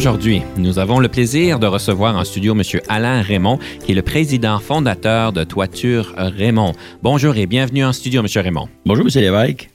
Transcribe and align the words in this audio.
Aujourd'hui, 0.00 0.40
nous 0.56 0.78
avons 0.78 0.98
le 0.98 1.08
plaisir 1.08 1.58
de 1.58 1.66
recevoir 1.66 2.16
en 2.16 2.24
studio 2.24 2.54
M. 2.54 2.62
Alain 2.88 3.20
Raymond, 3.20 3.58
qui 3.84 3.92
est 3.92 3.94
le 3.94 4.00
président 4.00 4.58
fondateur 4.58 5.30
de 5.34 5.44
Toiture 5.44 6.14
Raymond. 6.16 6.72
Bonjour 7.02 7.36
et 7.36 7.44
bienvenue 7.44 7.84
en 7.84 7.92
studio, 7.92 8.22
M. 8.22 8.42
Raymond. 8.42 8.70
Bonjour, 8.86 9.04
M. 9.04 9.12
Lévesque. 9.20 9.68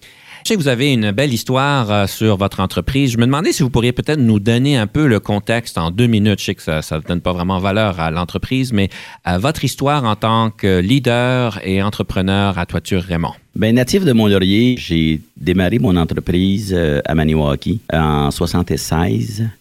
Je 0.43 0.48
sais 0.48 0.55
que 0.55 0.59
vous 0.59 0.67
avez 0.67 0.91
une 0.91 1.11
belle 1.11 1.31
histoire 1.31 1.91
euh, 1.91 2.07
sur 2.07 2.38
votre 2.38 2.59
entreprise. 2.59 3.11
Je 3.11 3.17
me 3.20 3.27
demandais 3.27 3.51
si 3.51 3.61
vous 3.61 3.70
pourriez 3.70 3.91
peut-être 3.91 4.20
nous 4.20 4.39
donner 4.39 4.77
un 4.77 4.88
peu 4.88 5.05
le 5.05 5.20
contexte 5.20 5.77
en 5.77 5.91
deux 5.91 6.07
minutes. 6.07 6.39
Je 6.39 6.45
sais 6.45 6.55
que 6.55 6.63
ça 6.63 6.81
ne 6.91 7.01
donne 7.01 7.21
pas 7.21 7.34
vraiment 7.34 7.59
valeur 7.59 7.99
à 7.99 8.09
l'entreprise, 8.09 8.73
mais 8.73 8.89
à 9.26 9.37
votre 9.37 9.63
histoire 9.63 10.05
en 10.05 10.15
tant 10.15 10.49
que 10.49 10.79
leader 10.79 11.59
et 11.63 11.84
entrepreneur 11.84 12.57
à 12.57 12.65
Toiture 12.65 13.03
Raymond. 13.03 13.34
Bien, 13.55 13.73
natif 13.73 14.03
de 14.03 14.12
Mont-Laurier, 14.12 14.76
j'ai 14.79 15.21
démarré 15.37 15.77
mon 15.77 15.95
entreprise 15.95 16.73
euh, 16.76 16.99
à 17.05 17.13
Maniwaki 17.13 17.79
en 17.93 18.31
76 18.31 19.51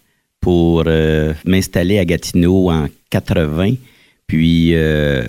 pour 0.45 0.83
euh, 0.85 1.33
m'installer 1.43 1.97
à 1.97 2.05
Gatineau 2.05 2.69
en 2.69 2.85
80. 3.09 3.73
Puis, 4.27 4.75
euh, 4.75 5.23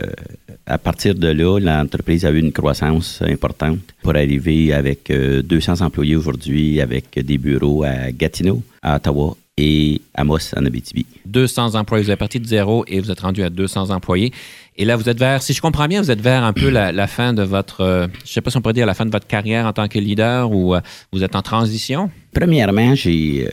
à 0.67 0.77
partir 0.77 1.15
de 1.15 1.29
là, 1.29 1.59
l'entreprise 1.59 2.27
a 2.27 2.31
eu 2.31 2.39
une 2.39 2.53
croissance 2.53 3.23
importante 3.23 3.79
pour 4.03 4.15
arriver 4.15 4.75
avec 4.75 5.11
200 5.11 5.81
euh, 5.81 5.85
employés 5.87 6.17
aujourd'hui, 6.17 6.83
avec 6.83 7.19
des 7.19 7.39
bureaux 7.39 7.83
à 7.83 8.13
Gatineau, 8.13 8.63
à 8.83 8.97
Ottawa 8.97 9.35
et 9.57 10.03
Amos 10.13 10.55
en 10.55 10.67
Abitibi. 10.67 11.07
200 11.25 11.77
employés. 11.77 12.05
Vous 12.05 12.11
êtes 12.11 12.19
parti 12.19 12.39
de 12.39 12.47
zéro 12.47 12.85
et 12.87 13.01
vous 13.01 13.11
êtes 13.11 13.21
rendu 13.21 13.43
à 13.43 13.49
200 13.49 13.89
employés. 13.89 14.33
Et 14.79 14.85
là, 14.85 14.97
vous 14.97 15.09
êtes 15.09 15.19
vers, 15.19 15.43
si 15.43 15.55
je 15.55 15.63
comprends 15.63 15.89
bien, 15.89 16.03
vous 16.03 16.11
êtes 16.11 16.21
vers 16.21 16.45
un 16.45 16.53
peu 16.53 16.69
la, 16.69 17.07
fin 17.07 17.33
de 17.33 17.43
votre, 17.43 17.81
euh, 17.81 18.07
je 18.19 18.23
ne 18.25 18.27
sais 18.27 18.41
pas 18.43 18.51
si 18.51 18.59
on 18.59 18.61
pourrait 18.61 18.75
dire 18.75 18.87
la 18.87 18.95
fin 18.95 19.07
de 19.07 19.11
votre 19.11 19.27
carrière 19.27 19.65
en 19.65 19.73
tant 19.73 19.89
que 19.89 19.99
leader 19.99 20.51
ou 20.53 20.75
euh, 20.75 20.81
vous 21.13 21.23
êtes 21.25 21.35
en 21.35 21.43
transition? 21.43 22.11
Premièrement, 22.35 22.95
j'ai 22.95 23.49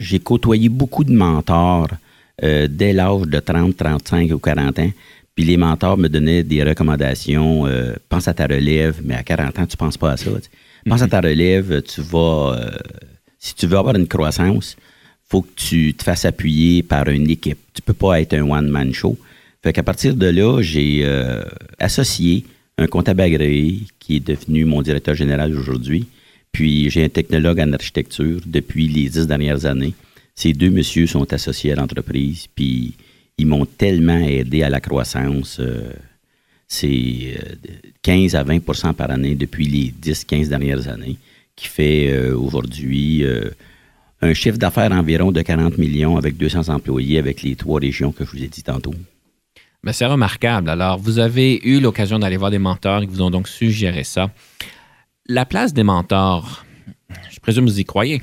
euh, 0.00 0.18
côtoyé 0.22 0.68
beaucoup 0.68 1.04
de 1.04 1.12
mentors 1.12 1.88
dès 2.42 2.94
l'âge 2.94 3.26
de 3.26 3.38
30, 3.38 3.76
35 3.76 4.30
ou 4.32 4.38
40 4.38 4.78
ans. 4.78 4.90
Puis 5.34 5.44
les 5.44 5.58
mentors 5.58 5.98
me 5.98 6.08
donnaient 6.08 6.42
des 6.42 6.62
recommandations. 6.62 7.66
pense 8.08 8.28
à 8.28 8.32
ta 8.32 8.44
relève, 8.44 8.98
mais 9.04 9.14
à 9.14 9.22
40 9.22 9.58
ans, 9.58 9.66
tu 9.66 9.74
ne 9.74 9.76
penses 9.76 9.98
pas 9.98 10.12
à 10.12 10.16
ça. 10.16 10.30
Pense 10.88 11.02
à 11.02 11.06
ta 11.06 11.20
relève, 11.20 11.82
tu 11.82 12.00
vas, 12.00 12.58
si 13.38 13.54
tu 13.54 13.66
veux 13.66 13.76
avoir 13.76 13.94
une 13.94 14.08
croissance, 14.08 14.78
faut 15.28 15.42
que 15.42 15.50
tu 15.54 15.92
te 15.92 16.02
fasses 16.02 16.24
appuyer 16.24 16.82
par 16.82 17.08
une 17.08 17.28
équipe. 17.28 17.58
Tu 17.74 17.82
peux 17.82 17.92
pas 17.92 18.22
être 18.22 18.32
un 18.32 18.48
one-man 18.50 18.94
show. 18.94 19.18
Fait 19.62 19.72
qu'à 19.72 19.82
partir 19.82 20.16
de 20.16 20.26
là, 20.26 20.62
j'ai 20.62 21.00
euh, 21.04 21.42
associé 21.78 22.44
un 22.78 22.86
comptable 22.86 23.20
agréé 23.20 23.80
qui 23.98 24.16
est 24.16 24.26
devenu 24.26 24.64
mon 24.64 24.80
directeur 24.80 25.14
général 25.14 25.54
aujourd'hui. 25.54 26.06
Puis 26.50 26.88
j'ai 26.88 27.04
un 27.04 27.08
technologue 27.08 27.60
en 27.60 27.72
architecture 27.72 28.40
depuis 28.46 28.88
les 28.88 29.08
dix 29.10 29.26
dernières 29.26 29.66
années. 29.66 29.94
Ces 30.34 30.54
deux 30.54 30.70
messieurs 30.70 31.06
sont 31.06 31.30
associés 31.32 31.72
à 31.72 31.76
l'entreprise, 31.76 32.46
puis 32.54 32.94
ils 33.36 33.46
m'ont 33.46 33.66
tellement 33.66 34.18
aidé 34.18 34.62
à 34.62 34.70
la 34.70 34.80
croissance. 34.80 35.58
Euh, 35.60 35.92
c'est 36.66 37.36
15 38.02 38.34
euh, 38.34 38.38
à 38.38 38.44
20% 38.44 38.94
par 38.94 39.10
année 39.10 39.34
depuis 39.34 39.66
les 39.66 39.92
10-15 40.02 40.48
dernières 40.48 40.88
années, 40.88 41.18
qui 41.54 41.66
fait 41.66 42.30
aujourd'hui 42.30 43.24
un 44.22 44.32
chiffre 44.34 44.56
d'affaires 44.56 44.92
environ 44.92 45.32
de 45.32 45.42
40 45.42 45.76
millions 45.76 46.16
avec 46.16 46.36
200 46.36 46.68
employés 46.68 47.18
avec 47.18 47.42
les 47.42 47.56
trois 47.56 47.80
régions 47.80 48.12
que 48.12 48.24
je 48.24 48.30
vous 48.30 48.42
ai 48.42 48.48
dit 48.48 48.62
tantôt. 48.62 48.94
Mais 49.82 49.92
c'est 49.92 50.06
remarquable. 50.06 50.68
Alors, 50.68 50.98
vous 50.98 51.18
avez 51.18 51.60
eu 51.62 51.80
l'occasion 51.80 52.18
d'aller 52.18 52.36
voir 52.36 52.50
des 52.50 52.58
mentors 52.58 53.00
qui 53.00 53.06
vous 53.06 53.22
ont 53.22 53.30
donc 53.30 53.48
suggéré 53.48 54.04
ça. 54.04 54.30
La 55.26 55.44
place 55.44 55.72
des 55.72 55.82
mentors, 55.82 56.64
je 57.30 57.40
présume 57.40 57.66
vous 57.66 57.80
y 57.80 57.84
croyez? 57.84 58.20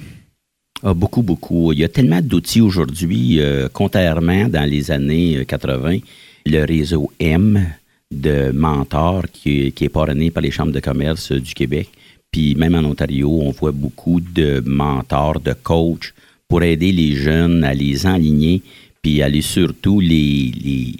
Ah, 0.84 0.94
beaucoup, 0.94 1.24
beaucoup. 1.24 1.74
Il 1.74 1.80
y 1.80 1.84
a 1.84 1.90
tellement 1.90 2.22
d'outils 2.22 2.62
aujourd'hui, 2.62 3.40
euh, 3.40 3.68
contrairement 3.72 4.48
dans 4.48 4.70
les 4.70 4.92
années 4.92 5.44
80, 5.46 5.96
euh, 5.96 6.00
le 6.46 6.64
réseau 6.66 7.12
M 7.20 7.68
de 8.12 8.52
mentors 8.52 9.24
qui, 9.34 9.72
qui 9.72 9.86
est 9.86 9.90
parrainé 9.90 10.30
par 10.30 10.44
les 10.44 10.52
chambres 10.52 10.72
de 10.72 10.80
commerce 10.80 11.32
du 11.32 11.54
Québec 11.54 11.90
puis 12.32 12.56
même 12.56 12.76
en 12.76 12.84
Ontario, 12.84 13.30
on 13.42 13.52
voit 13.52 13.72
beaucoup 13.72 14.20
de 14.20 14.62
mentors, 14.66 15.40
de 15.40 15.54
coachs 15.54 16.14
pour 16.48 16.64
aider 16.64 16.92
les 16.92 17.16
jeunes 17.16 17.64
à 17.64 17.74
les 17.74 18.06
enligner, 18.06 18.62
puis 19.08 19.22
les 19.32 19.42
surtout 19.42 20.02
les, 20.02 20.96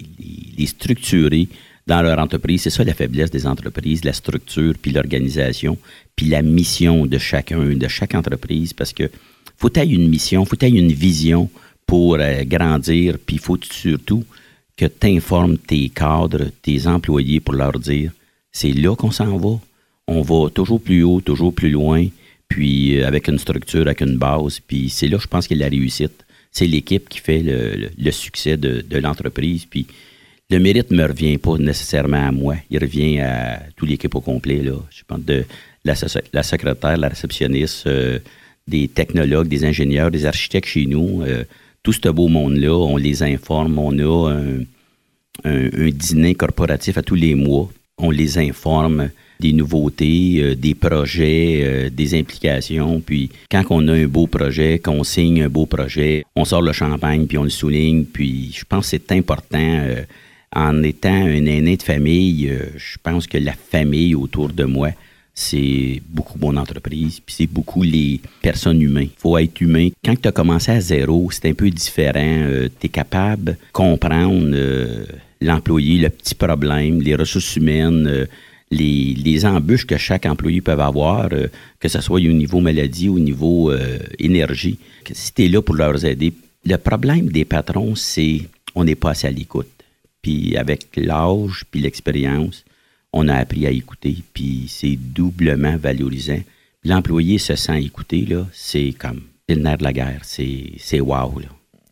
structurer 0.66 1.46
dans 1.86 2.00
leur 2.00 2.18
entreprise. 2.18 2.62
C'est 2.62 2.70
ça 2.70 2.82
la 2.82 2.94
faiblesse 2.94 3.30
des 3.30 3.46
entreprises, 3.46 4.02
la 4.02 4.14
structure, 4.14 4.72
puis 4.80 4.92
l'organisation, 4.92 5.76
puis 6.16 6.26
la 6.26 6.40
mission 6.40 7.04
de 7.04 7.18
chacun, 7.18 7.58
de 7.58 7.88
chaque 7.88 8.14
entreprise, 8.14 8.72
parce 8.72 8.94
que 8.94 9.10
faut 9.58 9.76
avoir 9.76 9.92
une 9.92 10.08
mission, 10.08 10.46
faut 10.46 10.56
avoir 10.64 10.74
une 10.74 10.92
vision 10.92 11.50
pour 11.86 12.14
euh, 12.14 12.44
grandir, 12.44 13.18
puis 13.24 13.36
il 13.36 13.42
faut 13.42 13.58
surtout 13.60 14.24
que 14.74 14.86
tu 14.86 15.06
informes 15.08 15.58
tes 15.58 15.90
cadres, 15.90 16.46
tes 16.62 16.86
employés 16.86 17.40
pour 17.40 17.54
leur 17.54 17.78
dire, 17.78 18.12
c'est 18.52 18.72
là 18.72 18.96
qu'on 18.96 19.10
s'en 19.10 19.36
va 19.36 19.58
on 20.06 20.22
va 20.22 20.48
toujours 20.48 20.80
plus 20.80 21.02
haut, 21.02 21.20
toujours 21.20 21.54
plus 21.54 21.68
loin, 21.68 22.06
puis 22.48 22.98
euh, 22.98 23.06
avec 23.06 23.28
une 23.28 23.38
structure, 23.38 23.82
avec 23.82 24.00
une 24.00 24.16
base. 24.16 24.58
Puis 24.66 24.88
c'est 24.88 25.06
là, 25.06 25.18
je 25.20 25.26
pense, 25.26 25.46
qu'il 25.46 25.58
y 25.58 25.62
a 25.62 25.66
la 25.66 25.70
réussite. 25.70 26.24
C'est 26.52 26.66
l'équipe 26.66 27.08
qui 27.08 27.20
fait 27.20 27.42
le, 27.42 28.10
succès 28.10 28.56
de, 28.56 28.98
l'entreprise. 28.98 29.64
Puis 29.66 29.86
le 30.50 30.58
mérite 30.58 30.90
ne 30.90 30.96
me 30.96 31.06
revient 31.06 31.38
pas 31.38 31.56
nécessairement 31.58 32.28
à 32.28 32.32
moi. 32.32 32.56
Il 32.70 32.78
revient 32.78 33.20
à 33.20 33.60
toute 33.76 33.88
l'équipe 33.88 34.14
au 34.14 34.20
complet. 34.20 34.62
Là. 34.62 34.72
Je 34.90 35.02
pense 35.06 35.20
de 35.20 35.44
la, 35.84 36.42
secrétaire, 36.42 36.96
la 36.96 37.08
réceptionniste, 37.08 37.86
euh, 37.86 38.18
des 38.66 38.88
technologues, 38.88 39.48
des 39.48 39.64
ingénieurs, 39.64 40.10
des 40.10 40.26
architectes 40.26 40.68
chez 40.68 40.86
nous. 40.86 41.22
Euh, 41.22 41.44
tout 41.82 41.92
ce 41.92 42.08
beau 42.08 42.28
monde-là, 42.28 42.74
on 42.74 42.96
les 42.96 43.22
informe. 43.22 43.78
On 43.78 43.98
a 43.98 44.34
un 45.44 45.90
dîner 45.90 46.34
corporatif 46.34 46.98
à 46.98 47.02
tous 47.02 47.14
les 47.14 47.34
mois. 47.34 47.70
On 47.98 48.10
les 48.10 48.38
informe 48.38 49.10
des 49.40 49.52
nouveautés, 49.52 50.40
euh, 50.42 50.54
des 50.54 50.74
projets, 50.74 51.60
euh, 51.62 51.90
des 51.90 52.18
implications. 52.18 53.00
Puis 53.00 53.30
quand 53.50 53.64
on 53.70 53.86
a 53.88 53.92
un 53.92 54.06
beau 54.06 54.26
projet, 54.26 54.78
qu'on 54.78 55.04
signe 55.04 55.42
un 55.42 55.48
beau 55.48 55.66
projet, 55.66 56.24
on 56.34 56.44
sort 56.44 56.62
le 56.62 56.72
champagne, 56.72 57.26
puis 57.26 57.38
on 57.38 57.44
le 57.44 57.50
souligne. 57.50 58.04
Puis 58.04 58.52
je 58.54 58.64
pense 58.68 58.90
que 58.90 58.90
c'est 58.90 59.12
important. 59.12 59.58
Euh, 59.58 60.02
en 60.54 60.82
étant 60.82 61.12
un 61.12 61.44
aîné 61.44 61.76
de 61.76 61.82
famille, 61.82 62.50
je 62.74 62.96
pense 63.02 63.26
que 63.26 63.36
la 63.36 63.52
famille 63.52 64.14
autour 64.14 64.48
de 64.48 64.64
moi, 64.64 64.88
c'est 65.34 66.00
beaucoup 66.08 66.38
mon 66.38 66.56
entreprise, 66.56 67.20
puis 67.20 67.34
c'est 67.36 67.46
beaucoup 67.46 67.82
les 67.82 68.18
personnes 68.40 68.80
humaines. 68.80 69.10
Faut 69.18 69.36
être 69.36 69.60
humain. 69.60 69.90
Quand 70.02 70.18
tu 70.18 70.26
as 70.26 70.32
commencé 70.32 70.72
à 70.72 70.80
zéro, 70.80 71.28
c'est 71.30 71.50
un 71.50 71.52
peu 71.52 71.68
différent. 71.68 72.46
tu 72.80 72.86
es 72.86 72.88
capable 72.88 73.44
de 73.44 73.54
comprendre 73.74 74.56
l'employé, 75.42 75.98
le 75.98 76.08
petit 76.08 76.34
problème, 76.34 77.02
les 77.02 77.14
ressources 77.14 77.56
humaines, 77.56 78.26
les, 78.70 79.46
embûches 79.46 79.86
que 79.86 79.96
chaque 79.96 80.26
employé 80.26 80.60
peut 80.60 80.72
avoir, 80.72 81.28
euh, 81.32 81.48
que 81.80 81.88
ce 81.88 82.00
soit 82.00 82.20
au 82.20 82.32
niveau 82.32 82.60
maladie 82.60 83.08
ou 83.08 83.16
au 83.16 83.20
niveau 83.20 83.70
euh, 83.70 83.98
énergie, 84.18 84.78
que 85.04 85.14
si 85.14 85.32
tu 85.32 85.48
là 85.48 85.62
pour 85.62 85.74
leur 85.74 86.04
aider. 86.04 86.32
Le 86.64 86.76
problème 86.76 87.28
des 87.28 87.44
patrons, 87.44 87.94
c'est 87.94 88.42
on 88.74 88.84
n'est 88.84 88.94
pas 88.94 89.10
assez 89.10 89.26
à 89.26 89.30
l'écoute. 89.30 89.68
Puis 90.22 90.56
avec 90.56 90.88
l'âge, 90.96 91.64
puis 91.70 91.80
l'expérience, 91.80 92.64
on 93.12 93.28
a 93.28 93.34
appris 93.34 93.66
à 93.66 93.70
écouter, 93.70 94.16
puis 94.34 94.66
c'est 94.68 94.96
doublement 94.96 95.76
valorisant. 95.76 96.40
L'employé 96.84 97.38
se 97.38 97.54
sent 97.54 97.82
écouté, 97.82 98.26
là, 98.26 98.46
c'est 98.52 98.92
comme 98.98 99.22
le 99.48 99.54
nerf 99.54 99.78
de 99.78 99.84
la 99.84 99.92
guerre, 99.92 100.20
c'est 100.24 101.00
wow. 101.00 101.38
Là. 101.38 101.48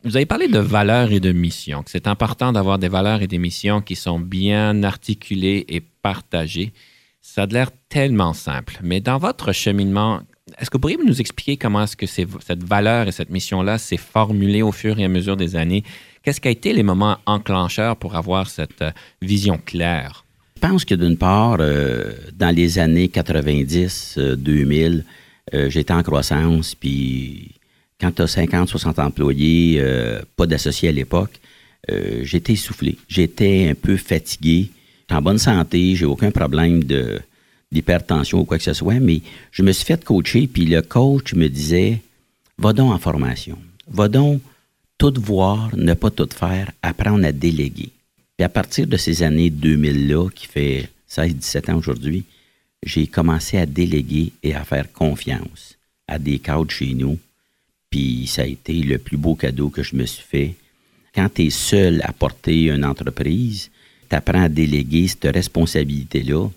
Vous 0.06 0.16
avez 0.16 0.24
parlé 0.24 0.46
de 0.46 0.60
valeurs 0.60 1.10
et 1.10 1.18
de 1.18 1.32
missions, 1.32 1.82
que 1.82 1.90
c'est 1.90 2.06
important 2.06 2.52
d'avoir 2.52 2.78
des 2.78 2.86
valeurs 2.86 3.22
et 3.22 3.26
des 3.26 3.38
missions 3.38 3.80
qui 3.80 3.96
sont 3.96 4.20
bien 4.20 4.84
articulées 4.84 5.64
et 5.68 5.80
partagées. 5.80 6.72
Ça 7.20 7.42
a 7.42 7.46
l'air 7.46 7.72
tellement 7.88 8.32
simple, 8.32 8.78
mais 8.84 9.00
dans 9.00 9.18
votre 9.18 9.50
cheminement, 9.50 10.20
est-ce 10.60 10.70
que 10.70 10.76
vous 10.76 10.82
pourriez 10.82 10.96
nous 11.04 11.20
expliquer 11.20 11.56
comment 11.56 11.82
est-ce 11.82 11.96
que 11.96 12.06
cette 12.06 12.62
valeur 12.62 13.08
et 13.08 13.12
cette 13.12 13.30
mission-là 13.30 13.78
s'est 13.78 13.96
formulée 13.96 14.62
au 14.62 14.70
fur 14.70 14.96
et 15.00 15.04
à 15.04 15.08
mesure 15.08 15.36
des 15.36 15.56
années? 15.56 15.82
Qu'est-ce 16.22 16.40
qui 16.40 16.46
a 16.46 16.52
été 16.52 16.72
les 16.72 16.84
moments 16.84 17.18
enclencheurs 17.26 17.96
pour 17.96 18.14
avoir 18.14 18.48
cette 18.48 18.82
euh, 18.82 18.92
vision 19.22 19.58
claire? 19.58 20.24
Je 20.54 20.60
pense 20.60 20.84
que 20.84 20.94
d'une 20.94 21.18
part, 21.18 21.56
euh, 21.58 22.12
dans 22.32 22.54
les 22.54 22.78
années 22.78 23.08
90, 23.08 24.18
2000, 24.38 25.04
euh, 25.52 25.68
j'étais 25.68 25.92
en 25.92 26.04
croissance, 26.04 26.76
puis 26.76 27.55
quand 28.00 28.12
tu 28.12 28.22
as 28.22 28.26
50, 28.26 28.69
60 28.69 28.98
employés, 28.98 29.76
euh, 29.78 30.20
pas 30.37 30.46
d'associés 30.46 30.88
à 30.88 30.93
l'époque, 30.93 31.40
euh, 31.90 32.20
j'étais 32.22 32.54
essoufflé. 32.54 32.98
J'étais 33.08 33.69
un 33.70 33.75
peu 33.75 33.96
fatigué. 33.96 34.70
en 35.10 35.22
bonne 35.22 35.38
santé, 35.38 35.94
j'ai 35.94 36.04
aucun 36.04 36.31
problème 36.31 36.82
d'hypertension 37.70 38.40
ou 38.40 38.44
quoi 38.44 38.58
que 38.58 38.64
ce 38.64 38.72
soit, 38.72 39.00
mais 39.00 39.20
je 39.52 39.62
me 39.62 39.72
suis 39.72 39.84
fait 39.84 40.04
coacher, 40.04 40.46
puis 40.46 40.66
le 40.66 40.82
coach 40.82 41.34
me 41.34 41.48
disait 41.48 42.00
Va 42.58 42.72
donc 42.72 42.93
en 42.93 42.98
formation. 42.98 43.58
Va 43.88 44.08
donc 44.08 44.40
tout 44.99 45.14
voir, 45.19 45.70
ne 45.76 45.94
pas 45.94 46.10
tout 46.10 46.28
faire, 46.34 46.72
apprendre 46.82 47.25
à 47.25 47.32
déléguer. 47.32 47.90
Puis 48.37 48.44
à 48.44 48.49
partir 48.49 48.87
de 48.87 48.96
ces 48.96 49.22
années 49.22 49.50
2000-là, 49.50 50.28
qui 50.34 50.46
fait 50.46 50.88
16-17 51.10 51.70
ans 51.70 51.76
aujourd'hui, 51.76 52.25
j'ai 52.82 53.06
commencé 53.06 53.58
à 53.58 53.66
déléguer 53.66 54.32
et 54.42 54.54
à 54.54 54.64
faire 54.64 54.92
confiance 54.92 55.76
à 56.08 56.19
des 56.19 56.38
cadres 56.38 56.70
chez 56.70 56.94
nous. 56.94 57.19
Puis 57.90 58.26
ça 58.26 58.42
a 58.42 58.46
été 58.46 58.74
le 58.74 58.98
plus 58.98 59.16
beau 59.16 59.34
cadeau 59.34 59.70
que 59.70 59.82
je 59.82 59.96
me 59.96 60.06
suis 60.06 60.24
fait. 60.24 60.54
Quand 61.14 61.28
tu 61.32 61.46
es 61.46 61.50
seul 61.50 62.00
à 62.02 62.12
porter 62.12 62.64
une 62.68 62.84
entreprise, 62.84 63.70
tu 64.08 64.16
apprends 64.16 64.42
à 64.42 64.48
déléguer 64.48 65.08
cette 65.08 65.32
responsabilité-là. 65.32 66.48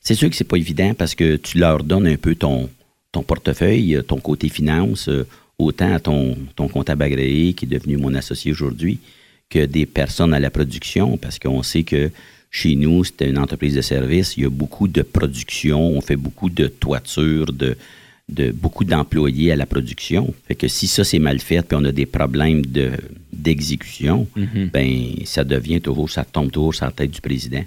C'est 0.00 0.14
sûr 0.14 0.30
que 0.30 0.36
c'est 0.36 0.44
pas 0.44 0.56
évident 0.56 0.94
parce 0.94 1.14
que 1.14 1.36
tu 1.36 1.58
leur 1.58 1.84
donnes 1.84 2.06
un 2.06 2.16
peu 2.16 2.34
ton, 2.34 2.70
ton 3.12 3.22
portefeuille, 3.22 4.00
ton 4.06 4.18
côté 4.18 4.48
finance, 4.48 5.10
autant 5.58 5.92
à 5.92 6.00
ton, 6.00 6.36
ton 6.56 6.68
comptable 6.68 7.02
agréé 7.02 7.52
qui 7.52 7.64
est 7.64 7.68
devenu 7.68 7.96
mon 7.96 8.14
associé 8.14 8.52
aujourd'hui, 8.52 9.00
que 9.50 9.64
des 9.66 9.86
personnes 9.86 10.32
à 10.34 10.40
la 10.40 10.50
production, 10.50 11.16
parce 11.16 11.38
qu'on 11.38 11.62
sait 11.62 11.82
que 11.82 12.10
chez 12.50 12.74
nous, 12.76 13.04
c'est 13.04 13.28
une 13.28 13.38
entreprise 13.38 13.74
de 13.74 13.82
service, 13.82 14.36
il 14.36 14.44
y 14.44 14.46
a 14.46 14.50
beaucoup 14.50 14.88
de 14.88 15.02
production, 15.02 15.80
on 15.80 16.00
fait 16.00 16.16
beaucoup 16.16 16.48
de 16.48 16.66
toitures, 16.66 17.52
de, 17.52 17.76
de 18.28 18.50
beaucoup 18.52 18.84
d'employés 18.84 19.52
à 19.52 19.56
la 19.56 19.66
production. 19.66 20.34
Fait 20.46 20.54
que 20.54 20.68
si 20.68 20.86
ça 20.86 21.02
c'est 21.04 21.18
mal 21.18 21.38
fait, 21.38 21.62
puis 21.62 21.76
on 21.80 21.84
a 21.84 21.92
des 21.92 22.06
problèmes 22.06 22.64
de, 22.64 22.90
d'exécution, 23.32 24.26
Mhm. 24.36 24.70
ben 24.72 25.14
ça 25.24 25.44
devient 25.44 25.80
toujours, 25.80 26.10
ça 26.10 26.24
tombe 26.24 26.50
toujours 26.50 26.74
sur 26.74 26.84
la 26.84 26.92
tête 26.92 27.10
du 27.10 27.20
président. 27.20 27.64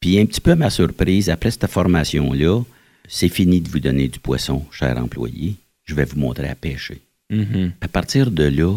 Puis 0.00 0.18
un 0.18 0.26
petit 0.26 0.40
peu 0.40 0.50
à 0.52 0.56
ma 0.56 0.70
surprise, 0.70 1.30
après 1.30 1.50
cette 1.50 1.66
formation-là, 1.66 2.62
c'est 3.08 3.28
fini 3.30 3.60
de 3.60 3.68
vous 3.68 3.80
donner 3.80 4.08
du 4.08 4.18
poisson, 4.18 4.64
cher 4.70 4.96
employé. 4.98 5.54
Je 5.84 5.94
vais 5.94 6.04
vous 6.04 6.18
montrer 6.18 6.48
à 6.48 6.54
pêcher. 6.54 7.00
Mhm. 7.30 7.72
À 7.80 7.88
partir 7.88 8.30
de 8.30 8.44
là, 8.44 8.72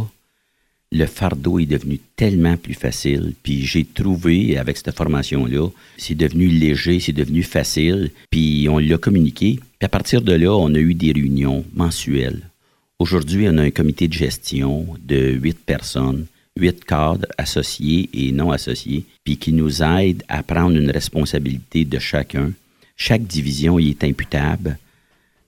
le 0.91 1.05
fardeau 1.05 1.59
est 1.59 1.65
devenu 1.65 1.99
tellement 2.15 2.55
plus 2.57 2.73
facile. 2.73 3.33
Puis 3.43 3.65
j'ai 3.65 3.85
trouvé, 3.85 4.57
avec 4.57 4.77
cette 4.77 4.95
formation-là, 4.95 5.69
c'est 5.97 6.15
devenu 6.15 6.47
léger, 6.47 6.99
c'est 6.99 7.13
devenu 7.13 7.43
facile. 7.43 8.11
Puis 8.29 8.67
on 8.69 8.79
l'a 8.79 8.97
communiqué. 8.97 9.59
Puis 9.79 9.85
à 9.85 9.89
partir 9.89 10.21
de 10.21 10.33
là, 10.33 10.55
on 10.55 10.73
a 10.73 10.79
eu 10.79 10.93
des 10.93 11.11
réunions 11.11 11.65
mensuelles. 11.73 12.49
Aujourd'hui, 12.99 13.47
on 13.49 13.57
a 13.57 13.63
un 13.63 13.71
comité 13.71 14.07
de 14.07 14.13
gestion 14.13 14.87
de 15.05 15.31
huit 15.33 15.59
personnes, 15.59 16.25
huit 16.57 16.83
cadres 16.83 17.27
associés 17.37 18.09
et 18.13 18.31
non 18.31 18.51
associés, 18.51 19.03
puis 19.23 19.37
qui 19.37 19.53
nous 19.53 19.83
aident 19.83 20.23
à 20.29 20.41
prendre 20.41 20.77
une 20.77 20.89
responsabilité 20.89 21.85
de 21.85 21.99
chacun. 21.99 22.53
Chaque 22.95 23.23
division 23.23 23.77
y 23.77 23.89
est 23.89 24.03
imputable. 24.03 24.79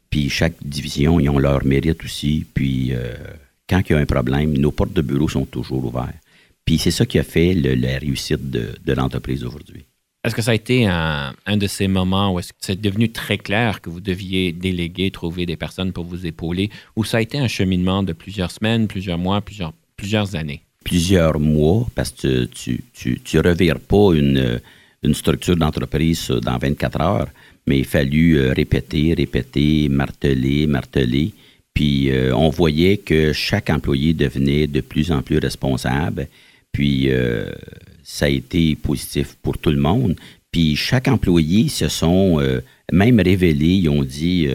Puis 0.10 0.30
chaque 0.30 0.56
division, 0.62 1.20
ils 1.20 1.30
ont 1.30 1.40
leur 1.40 1.66
mérite 1.66 2.04
aussi. 2.04 2.46
Puis 2.54 2.94
euh, 2.94 3.16
quand 3.70 3.82
il 3.90 3.94
y 3.94 3.96
a 3.96 4.00
un 4.00 4.06
problème, 4.06 4.58
nos 4.58 4.72
portes 4.72 4.94
de 4.94 5.02
bureau 5.02 5.30
sont 5.30 5.46
toujours 5.46 5.86
ouvertes. 5.86 6.16
Puis 6.66 6.78
c'est 6.78 6.92
ça 6.92 7.06
qui 7.06 7.20
a 7.20 7.24
fait 7.24 7.54
le- 7.54 7.76
la 7.76 7.98
réussite 8.00 8.50
de, 8.50 8.76
de 8.86 8.94
l'entreprise 8.94 9.44
aujourd'hui. 9.44 9.86
Est-ce 10.24 10.36
que 10.36 10.42
ça 10.42 10.52
a 10.52 10.56
été 10.56 10.86
un, 10.86 11.34
un 11.46 11.58
de 11.58 11.66
ces 11.68 11.88
moments 11.88 12.34
où 12.36 12.40
c'est 12.60 12.80
devenu 12.82 13.10
très 13.10 13.38
clair 13.38 13.80
que 13.82 13.90
vous 13.90 14.02
deviez 14.02 14.52
déléguer, 14.52 15.12
trouver 15.12 15.46
des 15.46 15.56
personnes 15.56 15.94
pour 15.94 16.04
vous 16.04 16.26
épauler, 16.26 16.70
ou 16.98 17.04
ça 17.06 17.18
a 17.18 17.22
été 17.22 17.38
un 17.38 17.48
cheminement 17.48 18.04
de 18.04 18.12
plusieurs 18.14 18.52
semaines, 18.52 18.88
plusieurs 18.88 19.18
mois, 19.18 19.40
plusieurs, 19.42 19.72
plusieurs 19.96 20.36
années? 20.36 20.62
Plusieurs 20.84 21.40
mois, 21.40 21.88
parce 21.96 22.12
que 22.12 22.46
tu 22.46 22.84
tu 22.94 23.40
revires 23.40 23.80
pas 23.80 24.14
une, 24.14 24.60
une 25.04 25.14
structure 25.14 25.56
d'entreprise 25.56 26.28
dans 26.30 26.58
24 26.58 27.02
heures, 27.02 27.30
mais 27.66 27.80
il 27.80 27.86
fallu 27.86 28.38
euh, 28.38 28.52
répéter, 28.54 29.14
répéter, 29.14 29.88
marteler, 29.90 30.68
marteler. 30.68 31.32
Puis 31.80 32.12
euh, 32.12 32.36
on 32.36 32.50
voyait 32.50 32.98
que 32.98 33.32
chaque 33.32 33.70
employé 33.70 34.14
devenait 34.14 34.68
de 34.68 34.82
plus 34.82 35.14
en 35.14 35.22
plus 35.22 35.38
responsable. 35.38 36.28
Puis 36.74 37.06
euh, 37.10 37.46
ça 38.04 38.26
a 38.26 38.28
été 38.28 38.76
positif 38.76 39.38
pour 39.42 39.58
tout 39.58 39.70
le 39.70 39.80
monde. 39.80 40.18
Puis 40.52 40.76
chaque 40.76 41.08
employé 41.08 41.70
se 41.70 41.88
sont 41.88 42.42
euh, 42.42 42.60
même 42.92 43.22
révélés, 43.22 43.76
ils 43.76 43.88
ont 43.88 44.04
dit 44.04 44.50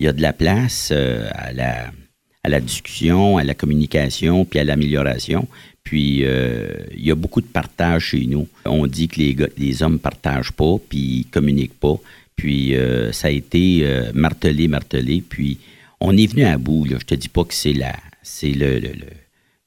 il 0.00 0.06
y 0.06 0.08
a 0.08 0.14
de 0.14 0.22
la 0.22 0.32
place 0.32 0.90
à 0.90 1.52
la 1.52 2.60
discussion, 2.60 3.36
à 3.36 3.44
la 3.44 3.52
communication, 3.52 4.46
puis 4.46 4.58
à 4.58 4.64
l'amélioration. 4.64 5.46
Puis 5.82 6.22
il 6.22 7.04
y 7.04 7.10
a 7.10 7.14
beaucoup 7.14 7.42
de 7.42 7.46
partage 7.46 8.04
chez 8.04 8.24
nous. 8.24 8.48
On 8.64 8.86
dit 8.86 9.08
que 9.08 9.20
les, 9.58 9.82
hommes 9.82 9.98
partagent 9.98 10.52
pas, 10.52 10.76
puis 10.88 10.98
ils 10.98 11.26
communiquent 11.26 11.78
pas. 11.78 12.00
Puis 12.36 12.74
ça 13.12 13.28
a 13.28 13.32
été 13.32 13.86
martelé, 14.14 14.66
martelé. 14.66 15.22
Puis 15.28 15.58
on 16.00 16.16
est 16.16 16.26
venu 16.26 16.44
à 16.44 16.58
bout. 16.58 16.84
Là. 16.84 16.96
Je 17.00 17.04
te 17.06 17.14
dis 17.14 17.28
pas 17.28 17.44
que 17.44 17.54
c'est 17.54 17.72
la, 17.72 17.94
c'est 18.22 18.52
le, 18.52 18.78
le, 18.78 18.88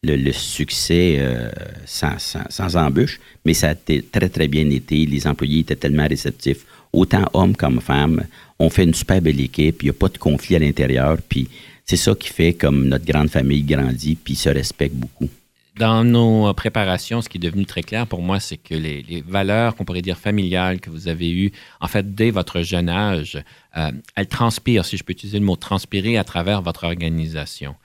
le- 0.03 0.15
le, 0.15 0.31
succès 0.31 1.17
euh, 1.19 1.49
sans, 1.85 2.17
sans, 2.19 2.43
sans 2.49 2.77
embûche, 2.77 3.19
mais 3.43 3.53
ça 3.53 3.69
a 3.69 3.71
été 3.73 4.01
très, 4.03 4.29
très 4.29 4.47
bien 4.47 4.69
été. 4.69 5.05
Les 5.05 5.27
employés 5.27 5.59
étaient 5.59 5.75
tellement 5.75 6.07
réceptifs, 6.07 6.65
autant 6.93 7.25
hommes 7.33 7.55
comme 7.55 7.81
femmes. 7.81 8.23
On 8.59 8.69
fait 8.69 8.83
une 8.85 8.93
super 8.93 9.21
belle 9.21 9.41
équipe, 9.41 9.81
il 9.81 9.85
n'y 9.85 9.89
a 9.89 9.93
pas 9.93 10.07
de 10.07 10.17
conflit 10.17 10.55
à 10.55 10.59
l'intérieur, 10.59 11.17
puis 11.27 11.49
c'est 11.83 11.97
ça 11.97 12.13
qui 12.15 12.29
fait 12.29 12.53
comme 12.53 12.87
notre 12.87 13.05
grande 13.05 13.29
famille 13.29 13.63
grandit, 13.63 14.15
puis 14.15 14.35
se 14.35 14.49
respecte 14.49 14.95
beaucoup. 14.95 15.29
Dans 15.77 16.03
nos 16.03 16.51
préparations, 16.53 17.21
ce 17.21 17.29
qui 17.29 17.37
est 17.37 17.41
devenu 17.41 17.65
très 17.65 17.83
clair 17.83 18.07
pour 18.07 18.21
moi, 18.23 18.39
c'est 18.39 18.57
que 18.57 18.73
les, 18.73 19.23
valeurs 19.27 19.75
qu'on 19.75 19.85
pourrait 19.85 20.01
dire 20.01 20.17
familiales 20.17 20.79
que 20.79 20.89
vous 20.89 21.07
avez 21.07 21.31
eues, 21.31 21.51
en 21.79 21.87
fait, 21.87 22.15
dès 22.15 22.31
votre 22.31 22.61
jeune 22.61 22.89
âge, 22.89 23.37
euh, 23.77 23.91
elles 24.15 24.27
transpirent, 24.27 24.85
si 24.85 24.97
je 24.97 25.03
peux 25.03 25.13
utiliser 25.13 25.39
le 25.39 25.45
mot 25.45 25.55
transpirer, 25.55 26.17
à 26.17 26.23
travers 26.23 26.61
votre 26.61 26.85
organisation. 26.85 27.75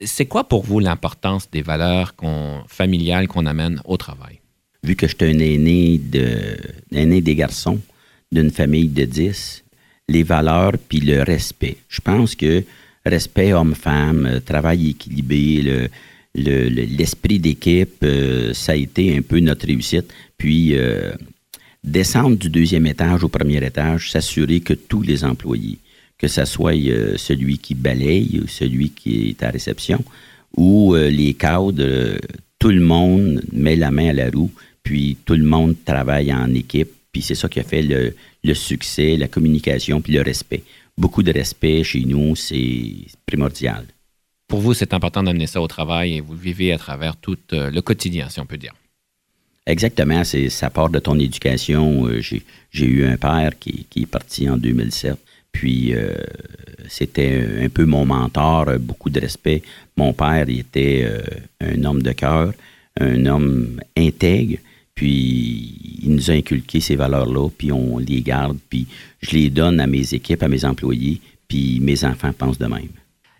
C'est 0.00 0.26
quoi 0.26 0.44
pour 0.44 0.64
vous 0.64 0.78
l'importance 0.78 1.50
des 1.50 1.62
valeurs 1.62 2.14
familiales 2.68 3.26
qu'on 3.26 3.46
amène 3.46 3.80
au 3.84 3.96
travail? 3.96 4.40
Vu 4.84 4.94
que 4.94 5.08
j'étais 5.08 5.26
un 5.26 5.38
aîné, 5.38 5.98
de, 5.98 6.56
aîné 6.92 7.20
des 7.20 7.34
garçons 7.34 7.80
d'une 8.30 8.50
famille 8.50 8.88
de 8.88 9.04
10, 9.04 9.64
les 10.08 10.22
valeurs 10.22 10.72
puis 10.88 11.00
le 11.00 11.22
respect. 11.22 11.78
Je 11.88 12.00
pense 12.00 12.34
que 12.34 12.64
respect 13.06 13.52
homme-femme, 13.52 14.26
euh, 14.26 14.40
travail 14.40 14.90
équilibré, 14.90 15.62
le, 15.62 15.88
le- 16.34 16.68
le- 16.68 16.84
l'esprit 16.84 17.38
d'équipe, 17.38 18.02
euh, 18.02 18.52
ça 18.54 18.72
a 18.72 18.76
été 18.76 19.16
un 19.16 19.22
peu 19.22 19.38
notre 19.40 19.66
réussite. 19.66 20.12
Puis 20.38 20.74
euh, 20.76 21.12
descendre 21.82 22.36
du 22.36 22.48
deuxième 22.48 22.86
étage 22.86 23.22
au 23.24 23.28
premier 23.28 23.64
étage, 23.64 24.10
s'assurer 24.10 24.60
que 24.60 24.74
tous 24.74 25.02
les 25.02 25.24
employés, 25.24 25.78
que 26.18 26.28
ce 26.28 26.44
soit 26.44 26.74
euh, 26.76 27.16
celui 27.16 27.58
qui 27.58 27.74
balaye 27.74 28.40
ou 28.42 28.48
celui 28.48 28.90
qui 28.90 29.30
est 29.30 29.42
à 29.42 29.50
réception, 29.50 30.02
ou 30.56 30.94
euh, 30.94 31.08
les 31.10 31.34
cadres, 31.34 31.74
euh, 31.80 32.16
tout 32.58 32.70
le 32.70 32.80
monde 32.80 33.42
met 33.52 33.76
la 33.76 33.90
main 33.90 34.08
à 34.08 34.12
la 34.12 34.30
roue, 34.30 34.50
puis 34.82 35.16
tout 35.24 35.34
le 35.34 35.44
monde 35.44 35.74
travaille 35.84 36.32
en 36.32 36.52
équipe, 36.54 36.90
puis 37.12 37.22
c'est 37.22 37.34
ça 37.34 37.48
qui 37.48 37.60
a 37.60 37.64
fait 37.64 37.82
le, 37.82 38.14
le 38.42 38.54
succès, 38.54 39.16
la 39.16 39.28
communication, 39.28 40.00
puis 40.00 40.12
le 40.14 40.22
respect. 40.22 40.62
Beaucoup 40.96 41.22
de 41.22 41.32
respect 41.32 41.82
chez 41.84 42.04
nous, 42.04 42.36
c'est 42.36 42.94
primordial. 43.26 43.84
Pour 44.54 44.60
vous, 44.60 44.72
c'est 44.72 44.94
important 44.94 45.24
d'amener 45.24 45.48
ça 45.48 45.60
au 45.60 45.66
travail 45.66 46.14
et 46.14 46.20
vous 46.20 46.34
le 46.34 46.38
vivez 46.38 46.72
à 46.72 46.78
travers 46.78 47.16
tout 47.16 47.36
euh, 47.52 47.72
le 47.72 47.82
quotidien, 47.82 48.28
si 48.28 48.38
on 48.38 48.46
peut 48.46 48.56
dire. 48.56 48.72
Exactement, 49.66 50.22
ça 50.22 50.70
part 50.70 50.90
de 50.90 51.00
ton 51.00 51.18
éducation. 51.18 52.06
Euh, 52.06 52.20
J'ai 52.20 52.86
eu 52.86 53.04
un 53.04 53.16
père 53.16 53.58
qui, 53.58 53.84
est 53.96 54.06
parti 54.06 54.48
en 54.48 54.56
2007. 54.56 55.16
Puis 55.50 55.92
euh, 55.92 56.14
c'était 56.86 57.44
un 57.64 57.68
peu 57.68 57.84
mon 57.84 58.06
mentor, 58.06 58.78
beaucoup 58.78 59.10
de 59.10 59.18
respect. 59.18 59.60
Mon 59.96 60.12
père, 60.12 60.48
il 60.48 60.60
était 60.60 61.04
un 61.60 61.82
homme 61.82 62.02
de 62.02 62.12
cœur, 62.12 62.52
un 63.00 63.26
homme 63.26 63.80
intègre. 63.96 64.58
Puis 64.94 65.98
il 66.00 66.14
nous 66.14 66.30
a 66.30 66.34
inculqué 66.34 66.78
ces 66.78 66.94
valeurs-là, 66.94 67.48
puis 67.58 67.72
on 67.72 67.98
les 67.98 68.22
garde, 68.22 68.58
puis 68.70 68.86
je 69.20 69.32
les 69.32 69.50
donne 69.50 69.80
à 69.80 69.88
mes 69.88 70.14
équipes, 70.14 70.44
à 70.44 70.48
mes 70.48 70.64
employés, 70.64 71.20
puis 71.48 71.80
mes 71.80 72.04
enfants 72.04 72.32
pensent 72.32 72.58
de 72.58 72.66
même. 72.66 72.86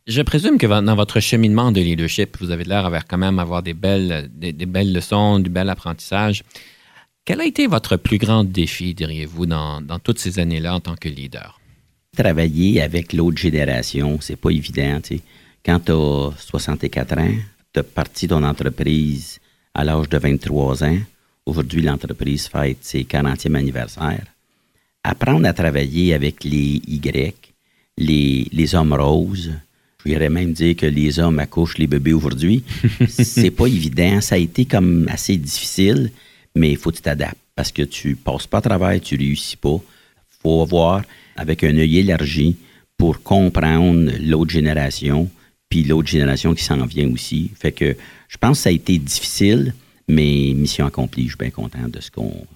Je 0.06 0.20
présume 0.20 0.58
que 0.58 0.66
dans 0.66 0.94
votre 0.94 1.18
cheminement 1.18 1.72
de 1.72 1.80
leadership, 1.80 2.36
vous 2.38 2.50
avez 2.50 2.64
l'air 2.64 2.82
d'avoir 2.82 3.06
quand 3.06 3.16
même 3.16 3.38
avoir 3.38 3.62
des 3.62 3.72
belles, 3.72 4.30
des, 4.34 4.52
des 4.52 4.66
belles 4.66 4.92
leçons, 4.92 5.38
du 5.38 5.48
bel 5.48 5.70
apprentissage. 5.70 6.42
Quel 7.24 7.40
a 7.40 7.46
été 7.46 7.66
votre 7.66 7.96
plus 7.96 8.18
grand 8.18 8.44
défi, 8.44 8.92
diriez-vous, 8.92 9.46
dans, 9.46 9.80
toutes 10.02 10.18
ces 10.18 10.38
années-là 10.38 10.74
en 10.74 10.80
tant 10.80 10.94
que 10.94 11.08
leader? 11.08 11.58
Travailler 12.14 12.82
avec 12.82 13.14
l'autre 13.14 13.38
génération, 13.38 14.18
c'est 14.20 14.36
pas 14.36 14.50
évident. 14.50 15.00
tu 15.02 15.16
sais. 15.16 15.22
Quand 15.64 15.80
tu 15.80 15.92
as 15.92 16.32
64 16.36 17.18
ans, 17.18 17.34
tu 17.72 17.80
as 17.80 17.82
parti 17.82 18.28
ton 18.28 18.42
entreprise 18.42 19.40
à 19.72 19.84
l'âge 19.84 20.10
de 20.10 20.18
23 20.18 20.84
ans. 20.84 20.98
Aujourd'hui, 21.46 21.80
l'entreprise 21.80 22.46
fête 22.46 22.76
ses 22.82 23.04
40e 23.04 23.54
anniversaire. 23.54 24.26
Apprendre 25.02 25.46
à 25.46 25.54
travailler 25.54 26.12
avec 26.12 26.44
les 26.44 26.82
Y, 26.86 27.54
les 27.96 28.74
hommes 28.74 28.92
roses, 28.92 29.50
je 30.12 30.18
même 30.18 30.52
dire 30.52 30.76
que 30.76 30.86
les 30.86 31.18
hommes 31.18 31.38
accouchent 31.38 31.78
les 31.78 31.86
bébés 31.86 32.12
aujourd'hui. 32.12 32.62
c'est 33.08 33.50
pas 33.50 33.66
évident. 33.66 34.20
Ça 34.20 34.34
a 34.34 34.38
été 34.38 34.64
comme 34.64 35.08
assez 35.08 35.36
difficile, 35.36 36.10
mais 36.54 36.72
il 36.72 36.76
faut 36.76 36.90
que 36.90 36.96
tu 36.96 37.02
t'adaptes 37.02 37.38
parce 37.56 37.72
que 37.72 37.82
tu 37.82 38.16
passes 38.16 38.46
pas 38.46 38.58
à 38.58 38.62
travail, 38.62 39.00
tu 39.00 39.16
réussis 39.16 39.56
pas. 39.56 39.80
faut 40.42 40.64
voir 40.66 41.02
avec 41.36 41.64
un 41.64 41.76
œil 41.76 41.98
élargi 41.98 42.56
pour 42.96 43.22
comprendre 43.22 44.10
l'autre 44.20 44.50
génération, 44.50 45.28
puis 45.68 45.84
l'autre 45.84 46.08
génération 46.08 46.54
qui 46.54 46.62
s'en 46.62 46.84
vient 46.86 47.10
aussi. 47.10 47.50
Fait 47.58 47.72
que 47.72 47.96
je 48.28 48.36
pense 48.36 48.58
que 48.58 48.62
ça 48.64 48.68
a 48.68 48.72
été 48.72 48.98
difficile, 48.98 49.74
mais 50.08 50.52
mission 50.54 50.86
accomplie. 50.86 51.24
Je 51.24 51.28
suis 51.30 51.38
bien 51.38 51.50
content 51.50 51.88
de 51.88 52.00
ce 52.00 52.10
qu'on 52.10 52.46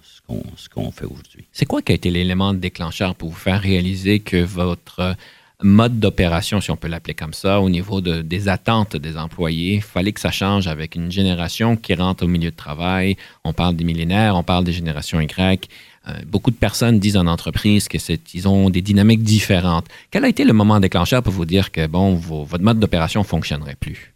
ce 0.57 0.69
qu'on 0.69 0.91
fait 0.91 1.07
aujourd'hui. 1.07 1.47
C'est 1.53 1.67
quoi 1.67 1.83
qui 1.83 1.93
a 1.93 1.95
été 1.95 2.11
l'élément 2.11 2.55
déclencheur 2.55 3.15
pour 3.15 3.31
vous 3.31 3.37
faire 3.37 3.61
réaliser 3.61 4.21
que 4.21 4.43
votre 4.43 5.17
mode 5.63 5.99
d'opération, 5.99 6.61
si 6.61 6.71
on 6.71 6.77
peut 6.77 6.89
l'appeler 6.89 7.15
comme 7.15 7.33
ça, 7.33 7.61
au 7.61 7.69
niveau 7.69 8.01
de, 8.01 8.23
des 8.23 8.49
attentes 8.49 8.97
des 8.97 9.17
employés. 9.17 9.75
Il 9.75 9.83
fallait 9.83 10.13
que 10.13 10.21
ça 10.21 10.31
change 10.31 10.69
avec 10.69 10.95
une 10.95 11.11
génération 11.11 11.77
qui 11.77 11.95
rentre 11.95 12.25
au 12.25 12.29
milieu 12.29 12.51
de 12.51 12.57
travail. 12.57 13.17
On 13.45 13.53
parle 13.53 13.75
des 13.75 13.85
millénaires, 13.85 14.37
on 14.37 14.45
parle 14.45 14.65
des 14.65 14.73
générations 14.73 15.21
Y. 15.21 15.69
Euh, 16.07 16.13
beaucoup 16.27 16.53
de 16.53 16.57
personnes 16.57 17.01
disent 17.01 17.17
en 17.17 17.27
entreprise 17.27 17.89
qu'ils 17.89 18.49
ont 18.49 18.71
des 18.71 18.83
dynamiques 18.83 19.23
différentes. 19.23 19.87
Quel 20.11 20.25
a 20.25 20.29
été 20.29 20.45
le 20.45 20.53
moment 20.53 20.79
déclencheur 20.79 21.23
pour 21.23 21.33
vous 21.33 21.45
dire 21.45 21.73
que 21.73 21.87
bon, 21.87 22.15
votre 22.15 22.63
mode 22.63 22.79
d'opération 22.79 23.21
ne 23.21 23.27
fonctionnerait 23.27 23.77
plus? 23.79 24.15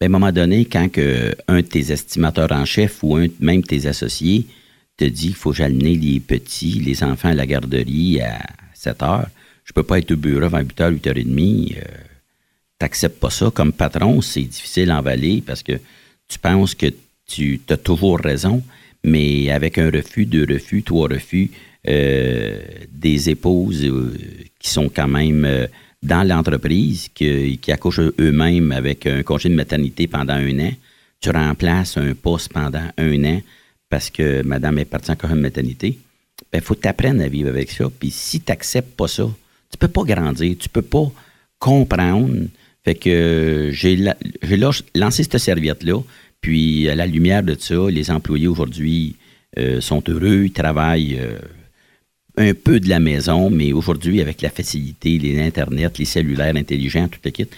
Ben, 0.00 0.06
à 0.06 0.16
un 0.16 0.18
moment 0.18 0.32
donné, 0.32 0.66
quand 0.66 0.88
un 1.48 1.56
de 1.56 1.66
tes 1.66 1.92
estimateurs 1.92 2.52
en 2.52 2.66
chef 2.66 3.02
ou 3.02 3.16
un 3.16 3.28
même 3.40 3.62
tes 3.62 3.86
associés 3.86 4.46
te 4.98 5.04
dit 5.04 5.28
qu'il 5.28 5.34
faut 5.34 5.54
jalonner 5.54 5.96
les 5.96 6.20
petits, 6.20 6.80
les 6.80 7.02
enfants 7.02 7.30
à 7.30 7.34
la 7.34 7.46
garderie 7.46 8.20
à 8.20 8.42
7 8.74 9.02
heures, 9.02 9.28
je 9.64 9.72
peux 9.72 9.82
pas 9.82 9.98
être 9.98 10.12
au 10.12 10.16
bureau 10.16 10.44
avant 10.44 10.60
8h, 10.60 10.98
8h30. 11.00 11.76
Euh, 11.76 11.80
t'acceptes 12.78 13.20
pas 13.20 13.30
ça. 13.30 13.50
Comme 13.54 13.72
patron, 13.72 14.20
c'est 14.20 14.42
difficile 14.42 14.90
à 14.90 14.98
envaler 14.98 15.42
parce 15.46 15.62
que 15.62 15.72
tu 16.28 16.38
penses 16.38 16.74
que 16.74 16.86
tu 17.26 17.60
as 17.68 17.76
toujours 17.76 18.18
raison, 18.18 18.62
mais 19.04 19.50
avec 19.50 19.78
un 19.78 19.90
refus, 19.90 20.26
deux 20.26 20.46
refus, 20.48 20.82
trois 20.82 21.08
refus, 21.08 21.50
euh, 21.88 22.60
des 22.90 23.30
épouses 23.30 23.84
euh, 23.84 24.16
qui 24.58 24.70
sont 24.70 24.88
quand 24.88 25.08
même 25.08 25.44
euh, 25.44 25.66
dans 26.02 26.22
l'entreprise, 26.26 27.08
qui, 27.12 27.58
accouchent 27.68 28.12
eux-mêmes 28.20 28.70
avec 28.70 29.06
un 29.06 29.22
congé 29.22 29.48
de 29.48 29.54
maternité 29.54 30.06
pendant 30.06 30.34
un 30.34 30.58
an, 30.60 30.72
tu 31.20 31.30
remplaces 31.30 31.96
un 31.96 32.14
poste 32.14 32.52
pendant 32.52 32.86
un 32.98 33.24
an 33.24 33.42
parce 33.88 34.10
que 34.10 34.42
madame 34.42 34.78
est 34.78 34.84
partie 34.84 35.10
en 35.10 35.16
congé 35.16 35.34
maternité, 35.34 35.98
il 35.98 36.44
ben, 36.52 36.60
faut 36.60 36.74
t'apprendre 36.74 37.22
à 37.22 37.28
vivre 37.28 37.48
avec 37.48 37.70
ça. 37.70 37.86
Puis 37.98 38.10
si 38.10 38.40
tu 38.40 38.50
n'acceptes 38.50 38.96
pas 38.96 39.08
ça, 39.08 39.28
tu 39.72 39.78
peux 39.78 39.88
pas 39.88 40.04
grandir, 40.04 40.54
tu 40.58 40.68
peux 40.68 40.82
pas 40.82 41.10
comprendre. 41.58 42.46
Fait 42.84 42.94
que 42.94 43.70
j'ai 43.72 43.96
lancé 44.94 45.22
cette 45.22 45.38
serviette-là, 45.38 46.00
puis 46.40 46.88
à 46.88 46.94
la 46.94 47.06
lumière 47.06 47.42
de 47.42 47.56
ça, 47.58 47.88
les 47.88 48.10
employés 48.10 48.48
aujourd'hui 48.48 49.16
euh, 49.58 49.80
sont 49.80 50.02
heureux, 50.08 50.44
ils 50.44 50.52
travaillent 50.52 51.18
euh, 51.18 51.38
un 52.36 52.54
peu 52.54 52.80
de 52.80 52.88
la 52.88 53.00
maison, 53.00 53.50
mais 53.50 53.72
aujourd'hui, 53.72 54.20
avec 54.20 54.42
la 54.42 54.50
facilité, 54.50 55.18
les 55.18 55.40
Internet, 55.40 55.98
les 55.98 56.04
cellulaires 56.04 56.56
intelligents, 56.56 57.08
tout 57.08 57.20
le 57.24 57.30
kit, 57.30 57.48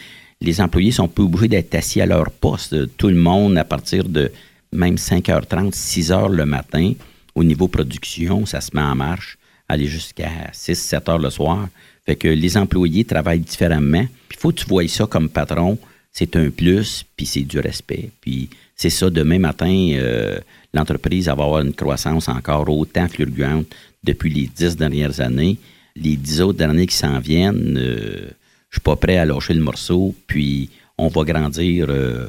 les 0.40 0.60
employés 0.60 0.90
sont 0.90 1.08
peu 1.08 1.22
obligés 1.22 1.48
d'être 1.48 1.74
assis 1.74 2.00
à 2.00 2.06
leur 2.06 2.30
poste. 2.30 2.96
Tout 2.96 3.08
le 3.08 3.14
monde, 3.14 3.56
à 3.56 3.64
partir 3.64 4.08
de 4.08 4.30
même 4.72 4.96
5h30, 4.96 5.72
6h 5.72 6.30
le 6.30 6.44
matin, 6.44 6.92
au 7.34 7.44
niveau 7.44 7.68
production, 7.68 8.44
ça 8.44 8.60
se 8.60 8.70
met 8.74 8.82
en 8.82 8.94
marche, 8.94 9.38
aller 9.68 9.86
jusqu'à 9.86 10.30
6, 10.52 10.74
7 10.74 11.06
h 11.06 11.22
le 11.22 11.30
soir. 11.30 11.68
Fait 12.06 12.16
que 12.16 12.28
les 12.28 12.56
employés 12.56 13.04
travaillent 13.04 13.40
différemment. 13.40 14.06
Il 14.30 14.36
faut 14.36 14.50
que 14.50 14.60
tu 14.60 14.66
vois 14.66 14.86
ça 14.88 15.06
comme 15.06 15.28
patron. 15.28 15.78
C'est 16.12 16.36
un 16.36 16.50
plus, 16.50 17.04
puis 17.16 17.26
c'est 17.26 17.42
du 17.42 17.58
respect. 17.58 18.10
Puis 18.20 18.48
c'est 18.76 18.90
ça, 18.90 19.10
demain 19.10 19.38
matin, 19.38 19.92
euh, 19.94 20.38
l'entreprise 20.72 21.26
va 21.26 21.32
avoir 21.32 21.60
une 21.60 21.72
croissance 21.72 22.28
encore 22.28 22.68
autant 22.68 23.08
fluctuante 23.08 23.66
depuis 24.02 24.30
les 24.30 24.50
dix 24.54 24.76
dernières 24.76 25.20
années. 25.20 25.58
Les 25.96 26.16
dix 26.16 26.40
autres 26.40 26.62
années 26.62 26.86
qui 26.86 26.96
s'en 26.96 27.18
viennent, 27.18 27.78
euh, 27.78 28.30
je 28.70 28.76
suis 28.76 28.82
pas 28.82 28.96
prêt 28.96 29.16
à 29.16 29.24
lâcher 29.24 29.54
le 29.54 29.62
morceau, 29.62 30.14
puis 30.26 30.70
on 30.98 31.08
va 31.08 31.24
grandir. 31.24 31.86
Euh, 31.88 32.28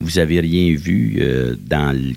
vous 0.00 0.18
avez 0.18 0.40
rien 0.40 0.74
vu 0.76 1.20
dans, 1.58 1.92
le, 1.92 2.14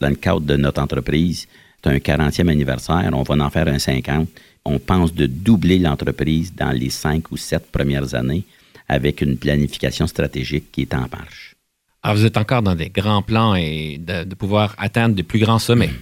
dans 0.00 0.08
le 0.08 0.14
cadre 0.14 0.42
de 0.42 0.56
notre 0.56 0.80
entreprise. 0.80 1.48
C'est 1.82 1.90
un 1.90 1.96
40e 1.96 2.48
anniversaire, 2.48 3.10
on 3.12 3.24
va 3.24 3.44
en 3.44 3.50
faire 3.50 3.66
un 3.66 3.80
50 3.80 4.28
on 4.64 4.78
pense 4.78 5.14
de 5.14 5.26
doubler 5.26 5.78
l'entreprise 5.78 6.54
dans 6.54 6.70
les 6.70 6.90
cinq 6.90 7.30
ou 7.30 7.36
sept 7.36 7.70
premières 7.70 8.14
années 8.14 8.44
avec 8.88 9.20
une 9.20 9.36
planification 9.36 10.06
stratégique 10.06 10.70
qui 10.72 10.82
est 10.82 10.94
en 10.94 11.06
marche. 11.10 11.54
Alors, 12.02 12.18
vous 12.18 12.26
êtes 12.26 12.36
encore 12.36 12.62
dans 12.62 12.74
des 12.74 12.90
grands 12.90 13.22
plans 13.22 13.54
et 13.54 13.98
de, 13.98 14.34
pouvoir 14.34 14.74
atteindre 14.76 15.14
de 15.14 15.22
plus 15.22 15.38
grands 15.38 15.58
sommets. 15.58 15.90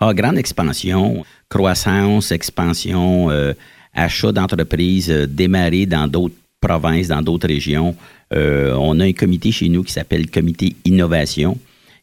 Ah, 0.00 0.12
grande 0.12 0.38
expansion, 0.38 1.24
croissance, 1.48 2.32
expansion, 2.32 3.30
euh, 3.30 3.52
achat 3.92 4.32
d'entreprises, 4.32 5.10
euh, 5.10 5.26
démarrer 5.26 5.86
dans 5.86 6.08
d'autres 6.08 6.34
provinces, 6.60 7.08
dans 7.08 7.22
d'autres 7.22 7.46
régions. 7.46 7.94
Euh, 8.32 8.74
on 8.74 8.98
a 8.98 9.04
un 9.04 9.12
comité 9.12 9.52
chez 9.52 9.68
nous 9.68 9.84
qui 9.84 9.92
s'appelle 9.92 10.22
le 10.22 10.28
comité 10.28 10.74
innovation, 10.84 11.58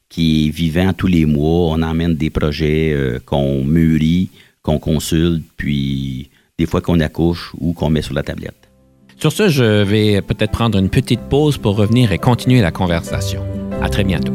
qui 0.08 0.48
est 0.48 0.50
vivant 0.52 0.94
tous 0.94 1.08
les 1.08 1.26
mois. 1.26 1.72
On 1.72 1.82
emmène 1.82 2.16
des 2.16 2.30
projets 2.30 3.20
qu'on 3.26 3.66
mûrit, 3.66 4.30
qu'on 4.64 4.80
consulte, 4.80 5.44
puis 5.58 6.30
des 6.58 6.66
fois 6.66 6.82
qu'on 6.82 7.00
accouche 7.00 7.52
ou 7.60 7.74
qu'on 7.74 7.90
met 7.90 8.02
sur 8.02 8.14
la 8.14 8.24
tablette. 8.24 8.70
Sur 9.18 9.32
ce, 9.32 9.50
je 9.50 9.84
vais 9.84 10.22
peut-être 10.22 10.52
prendre 10.52 10.78
une 10.78 10.90
petite 10.90 11.22
pause 11.22 11.58
pour 11.58 11.76
revenir 11.76 12.12
et 12.12 12.18
continuer 12.18 12.62
la 12.62 12.72
conversation. 12.72 13.44
À 13.82 13.90
très 13.90 14.04
bientôt. 14.04 14.34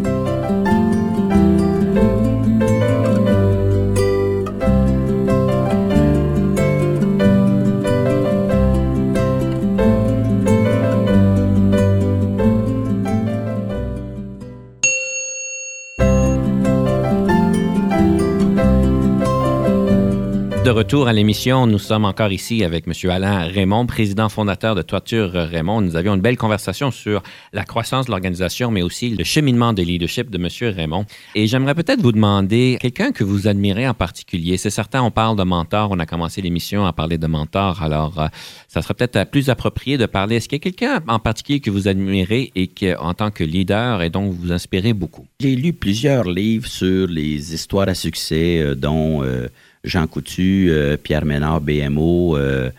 De 20.67 20.71
retour 20.73 21.07
à 21.07 21.13
l'émission. 21.13 21.69
Nous 21.69 21.79
sommes 21.79 22.05
encore 22.05 22.33
ici 22.33 22.65
avec 22.65 22.89
M. 22.89 23.11
Alain 23.13 23.47
Raymond, 23.47 23.87
président 23.87 24.29
fondateur 24.29 24.75
de 24.75 24.83
Toiture 24.83 25.31
Raymond. 25.31 25.81
Nous 25.81 25.95
avions 25.95 26.17
une 26.17 26.21
belle 26.21 26.37
conversation 26.37 26.91
sur 26.91 27.23
la 27.53 27.63
croissance 27.63 28.07
de 28.07 28.11
l'organisation, 28.11 28.73
mais 28.73 28.83
aussi 28.83 29.11
le 29.11 29.23
cheminement 29.23 29.73
de 29.73 29.83
leadership 29.83 30.29
de 30.29 30.39
M. 30.39 30.75
Raymond. 30.75 31.07
Et 31.37 31.47
j'aimerais 31.47 31.77
peut-être 31.77 32.03
vous 32.03 32.11
demander 32.11 32.79
quelqu'un 32.81 33.13
que 33.13 33.23
vous 33.23 33.47
admirez 33.47 33.87
en 33.87 33.95
particulier. 33.95 34.57
C'est 34.57 34.71
certain, 34.71 35.05
on 35.05 35.13
parle 35.13 35.37
de 35.37 35.45
mentor. 35.45 35.91
On 35.93 36.01
a 36.01 36.07
commencé 36.07 36.43
l'émission 36.43 36.85
à 36.85 36.93
parler 36.93 37.17
de 37.17 37.29
mentor. 37.29 37.81
Alors, 37.85 38.21
euh, 38.21 38.27
ça 38.67 38.83
serait 38.83 38.95
peut-être 38.95 39.31
plus 39.31 39.51
approprié 39.51 39.99
de 39.99 40.07
parler. 40.07 40.35
Est-ce 40.35 40.49
qu'il 40.49 40.57
y 40.57 40.63
a 40.63 40.65
quelqu'un 40.65 41.01
en 41.07 41.21
particulier 41.21 41.61
que 41.61 41.71
vous 41.71 41.87
admirez 41.87 42.51
et 42.57 42.67
qui, 42.67 42.93
en 42.93 43.15
tant 43.15 43.31
que 43.31 43.45
leader, 43.45 44.03
et 44.03 44.11
dont 44.11 44.31
vous 44.31 44.51
inspirez 44.51 44.95
beaucoup? 44.95 45.27
J'ai 45.39 45.55
lu 45.55 45.73
plusieurs 45.75 46.29
livres 46.29 46.67
sur 46.67 47.07
les 47.07 47.55
histoires 47.55 47.89
à 47.89 47.95
succès, 47.95 48.59
euh, 48.59 48.75
dont 48.75 49.23
euh, 49.23 49.47
Jean 49.87 50.07
Coutu, 50.07 50.67
euh, 50.71 50.97
Pierre 50.97 51.25
Ménard, 51.25 51.61
BMO, 51.61 52.37
euh, 52.37 52.71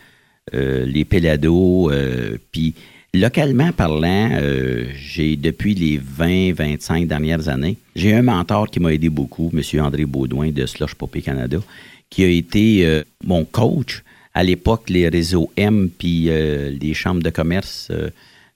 euh, 0.54 0.84
les 0.84 1.04
Pélado, 1.04 1.90
puis 2.52 2.74
localement 3.14 3.72
parlant, 3.72 4.38
j'ai 4.94 5.36
depuis 5.36 5.74
les 5.74 5.98
20-25 5.98 7.06
dernières 7.06 7.48
années, 7.48 7.76
j'ai 7.96 8.14
un 8.14 8.22
mentor 8.22 8.70
qui 8.70 8.80
m'a 8.80 8.92
aidé 8.92 9.08
beaucoup, 9.08 9.50
M. 9.52 9.80
André 9.80 10.04
Baudouin 10.04 10.50
de 10.50 10.66
Slush 10.66 10.94
Poppy 10.94 11.22
Canada, 11.22 11.58
qui 12.10 12.24
a 12.24 12.28
été 12.28 13.02
mon 13.24 13.44
coach. 13.44 14.02
À 14.34 14.44
l'époque, 14.44 14.88
les 14.88 15.08
réseaux 15.08 15.50
M 15.56 15.90
puis 15.90 16.30
les 16.30 16.94
chambres 16.94 17.22
de 17.22 17.30
commerce 17.30 17.90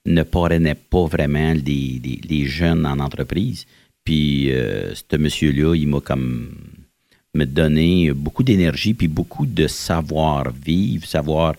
ne 0.06 0.22
parrainaient 0.22 0.74
pas 0.74 1.06
vraiment 1.06 1.54
les, 1.54 2.44
jeunes 2.46 2.86
en 2.86 3.00
entreprise. 3.00 3.66
Puis, 4.04 4.50
ce 4.50 5.16
monsieur-là, 5.16 5.74
il 5.74 5.88
m'a 5.88 6.00
comme 6.00 6.48
me 7.34 7.46
donner 7.46 8.12
beaucoup 8.12 8.42
d'énergie 8.42 8.94
puis 8.94 9.08
beaucoup 9.08 9.46
de 9.46 9.66
savoir-vivre, 9.66 11.06
savoir, 11.06 11.54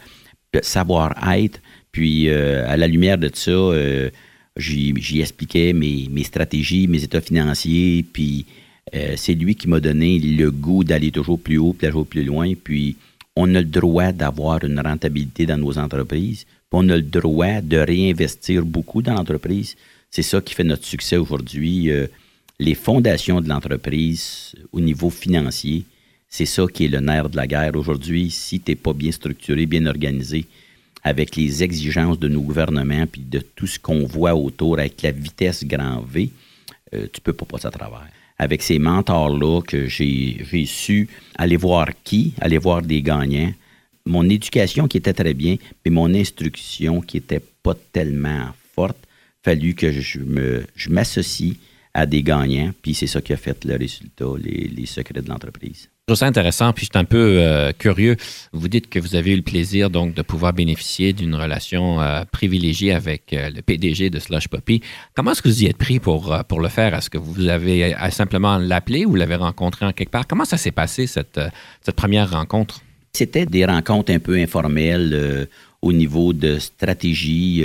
savoir-être. 0.62 1.60
Puis 1.92 2.30
euh, 2.30 2.68
à 2.68 2.78
la 2.78 2.88
lumière 2.88 3.18
de 3.18 3.30
ça, 3.34 3.52
euh, 3.52 4.10
j'y 4.56 5.22
expliquais 5.22 5.74
mes, 5.74 6.08
mes, 6.12 6.24
stratégies, 6.24 6.88
mes 6.88 7.04
états 7.04 7.22
financiers. 7.22 8.06
Puis 8.14 8.46
euh, 8.94 9.14
c'est 9.18 9.34
lui 9.34 9.56
qui 9.56 9.68
m'a 9.68 9.80
donné 9.80 10.20
le 10.20 10.52
goût 10.52 10.84
d'aller 10.84 11.12
toujours 11.12 11.40
plus 11.40 11.58
haut, 11.58 11.74
puis 11.74 11.88
toujours 11.88 12.06
plus 12.06 12.24
loin. 12.24 12.54
Puis 12.54 12.96
on 13.36 13.56
a 13.56 13.60
le 13.60 13.66
droit 13.66 14.12
d'avoir 14.12 14.64
une 14.64 14.80
rentabilité 14.80 15.48
dans 15.48 15.58
nos 15.58 15.80
entreprises. 15.80 16.46
Puis 16.46 16.74
on 16.74 16.90
a 16.90 16.98
le 16.98 17.02
droit 17.02 17.62
de 17.62 17.78
réinvestir 17.78 18.64
beaucoup 18.64 19.02
dans 19.02 19.14
l'entreprise. 19.14 19.76
C'est 20.12 20.22
ça 20.22 20.40
qui 20.40 20.54
fait 20.54 20.64
notre 20.64 20.86
succès 20.86 21.18
aujourd'hui 21.18 21.90
les 22.60 22.76
fondations 22.76 23.42
de 23.42 23.50
l'entreprise 23.50 24.54
au 24.72 24.80
niveau 24.80 25.10
financier, 25.10 25.86
c'est 26.30 26.46
ça 26.46 26.66
qui 26.72 26.86
est 26.86 26.88
le 26.88 27.00
nerf 27.00 27.30
de 27.30 27.36
la 27.36 27.48
guerre. 27.48 27.76
Aujourd'hui, 27.76 28.32
si 28.32 28.60
tu 28.60 28.72
n'es 28.72 28.76
pas 28.76 28.94
bien 28.94 29.12
structuré, 29.12 29.66
bien 29.66 29.86
organisé, 29.86 30.46
avec 31.04 31.36
les 31.36 31.64
exigences 31.64 32.18
de 32.18 32.28
nos 32.28 32.42
gouvernements, 32.42 33.06
puis 33.06 33.22
de 33.22 33.40
tout 33.40 33.68
ce 33.68 33.78
qu'on 33.78 34.06
voit 34.06 34.36
autour 34.36 34.80
avec 34.80 35.02
la 35.02 35.12
vitesse 35.12 35.66
grand 35.66 36.02
V, 36.02 36.30
euh, 36.94 37.08
tu 37.12 37.22
peux 37.22 37.34
pas 37.34 37.46
passer 37.46 37.68
à 37.68 37.72
travers. 37.72 38.08
Avec 38.40 38.64
ces 38.64 38.80
mentors-là 38.80 39.62
que 39.62 39.88
j'ai 39.88 40.66
su 40.66 41.08
aller 41.36 41.58
voir 41.58 41.90
qui, 42.04 42.34
aller 42.42 42.58
voir 42.58 42.82
des 42.82 43.02
gagnants, 43.02 43.54
mon 44.06 44.28
éducation 44.30 44.88
qui 44.88 44.98
était 44.98 45.14
très 45.14 45.34
bien, 45.34 45.58
mais 45.86 45.92
mon 45.92 46.14
instruction 46.14 47.02
qui 47.02 47.18
était 47.18 47.42
pas 47.62 47.76
tellement 47.92 48.48
forte, 48.76 48.98
fallu 49.44 49.76
que 49.76 49.92
je 49.92 50.20
me 50.20 50.66
je 50.76 50.90
m'associe 50.90 51.56
à 51.94 52.06
des 52.06 52.24
gagnants, 52.24 52.72
puis 52.82 52.94
c'est 52.94 53.08
ça 53.08 53.22
qui 53.22 53.34
a 53.34 53.38
fait 53.38 53.64
le 53.66 53.78
résultat, 53.78 54.26
les, 54.42 54.68
les 54.68 54.86
secrets 54.86 55.22
de 55.22 55.30
l'entreprise. 55.30 55.90
Je 56.06 56.14
trouve 56.14 56.20
ça 56.20 56.26
intéressant, 56.26 56.74
puis 56.74 56.86
je 56.86 56.90
suis 56.92 57.00
un 57.00 57.06
peu 57.06 57.38
euh, 57.40 57.72
curieux. 57.72 58.18
Vous 58.52 58.68
dites 58.68 58.90
que 58.90 59.00
vous 59.00 59.16
avez 59.16 59.32
eu 59.32 59.36
le 59.38 59.42
plaisir 59.42 59.90
donc 59.90 60.14
de 60.14 60.22
pouvoir 60.22 60.52
bénéficier 60.52 61.14
d'une 61.14 61.34
relation 61.34 62.02
euh, 62.02 62.24
privilégiée 62.30 62.92
avec 62.92 63.32
euh, 63.32 63.50
le 63.50 63.62
PDG 63.62 64.10
de 64.10 64.20
Slush 64.20 64.50
Poppy. 64.50 64.82
Comment 65.16 65.32
est-ce 65.32 65.42
que 65.42 65.48
vous 65.48 65.64
y 65.64 65.68
êtes 65.68 65.78
pris 65.78 66.00
pour, 66.00 66.38
pour 66.50 66.60
le 66.60 66.68
faire? 66.68 66.94
Est-ce 66.94 67.10
que 67.10 67.18
vous 67.18 67.48
avez 67.48 67.96
simplement 68.10 68.58
l'appelé 68.58 69.06
ou 69.06 69.12
vous 69.12 69.16
l'avez 69.16 69.36
rencontré 69.36 69.86
en 69.86 69.94
quelque 69.94 70.10
part? 70.10 70.28
Comment 70.28 70.44
ça 70.44 70.58
s'est 70.58 70.72
passé, 70.72 71.08
cette, 71.08 71.40
cette 71.82 71.96
première 71.96 72.32
rencontre? 72.32 72.82
C'était 73.14 73.46
des 73.46 73.64
rencontres 73.64 74.12
un 74.12 74.20
peu 74.20 74.36
informelles 74.36 75.48
au 75.82 75.94
niveau 75.94 76.34
de 76.34 76.60
stratégie. 76.60 77.64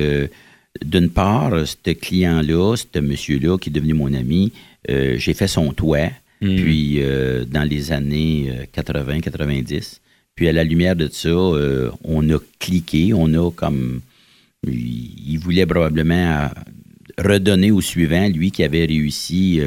D'une 0.84 1.10
part, 1.10 1.52
ce 1.66 1.90
client-là, 1.90 2.76
ce 2.76 2.98
monsieur-là 2.98 3.58
qui 3.58 3.70
est 3.70 3.72
devenu 3.72 3.94
mon 3.94 4.12
ami, 4.12 4.52
j'ai 4.86 5.34
fait 5.34 5.48
son 5.48 5.72
toit. 5.72 6.10
Hmm. 6.40 6.56
Puis, 6.56 7.02
euh, 7.02 7.44
dans 7.44 7.64
les 7.64 7.92
années 7.92 8.52
80-90, 8.72 9.74
euh, 9.74 9.80
puis 10.34 10.48
à 10.48 10.52
la 10.52 10.62
lumière 10.62 10.94
de 10.94 11.08
ça, 11.08 11.28
euh, 11.28 11.90
on 12.04 12.28
a 12.30 12.38
cliqué, 12.58 13.12
on 13.12 13.32
a 13.34 13.50
comme... 13.50 14.00
Il 14.66 15.38
voulait 15.38 15.66
probablement 15.66 16.50
redonner 17.16 17.70
au 17.70 17.80
suivant, 17.80 18.28
lui 18.28 18.50
qui 18.50 18.64
avait 18.64 18.86
réussi 18.86 19.60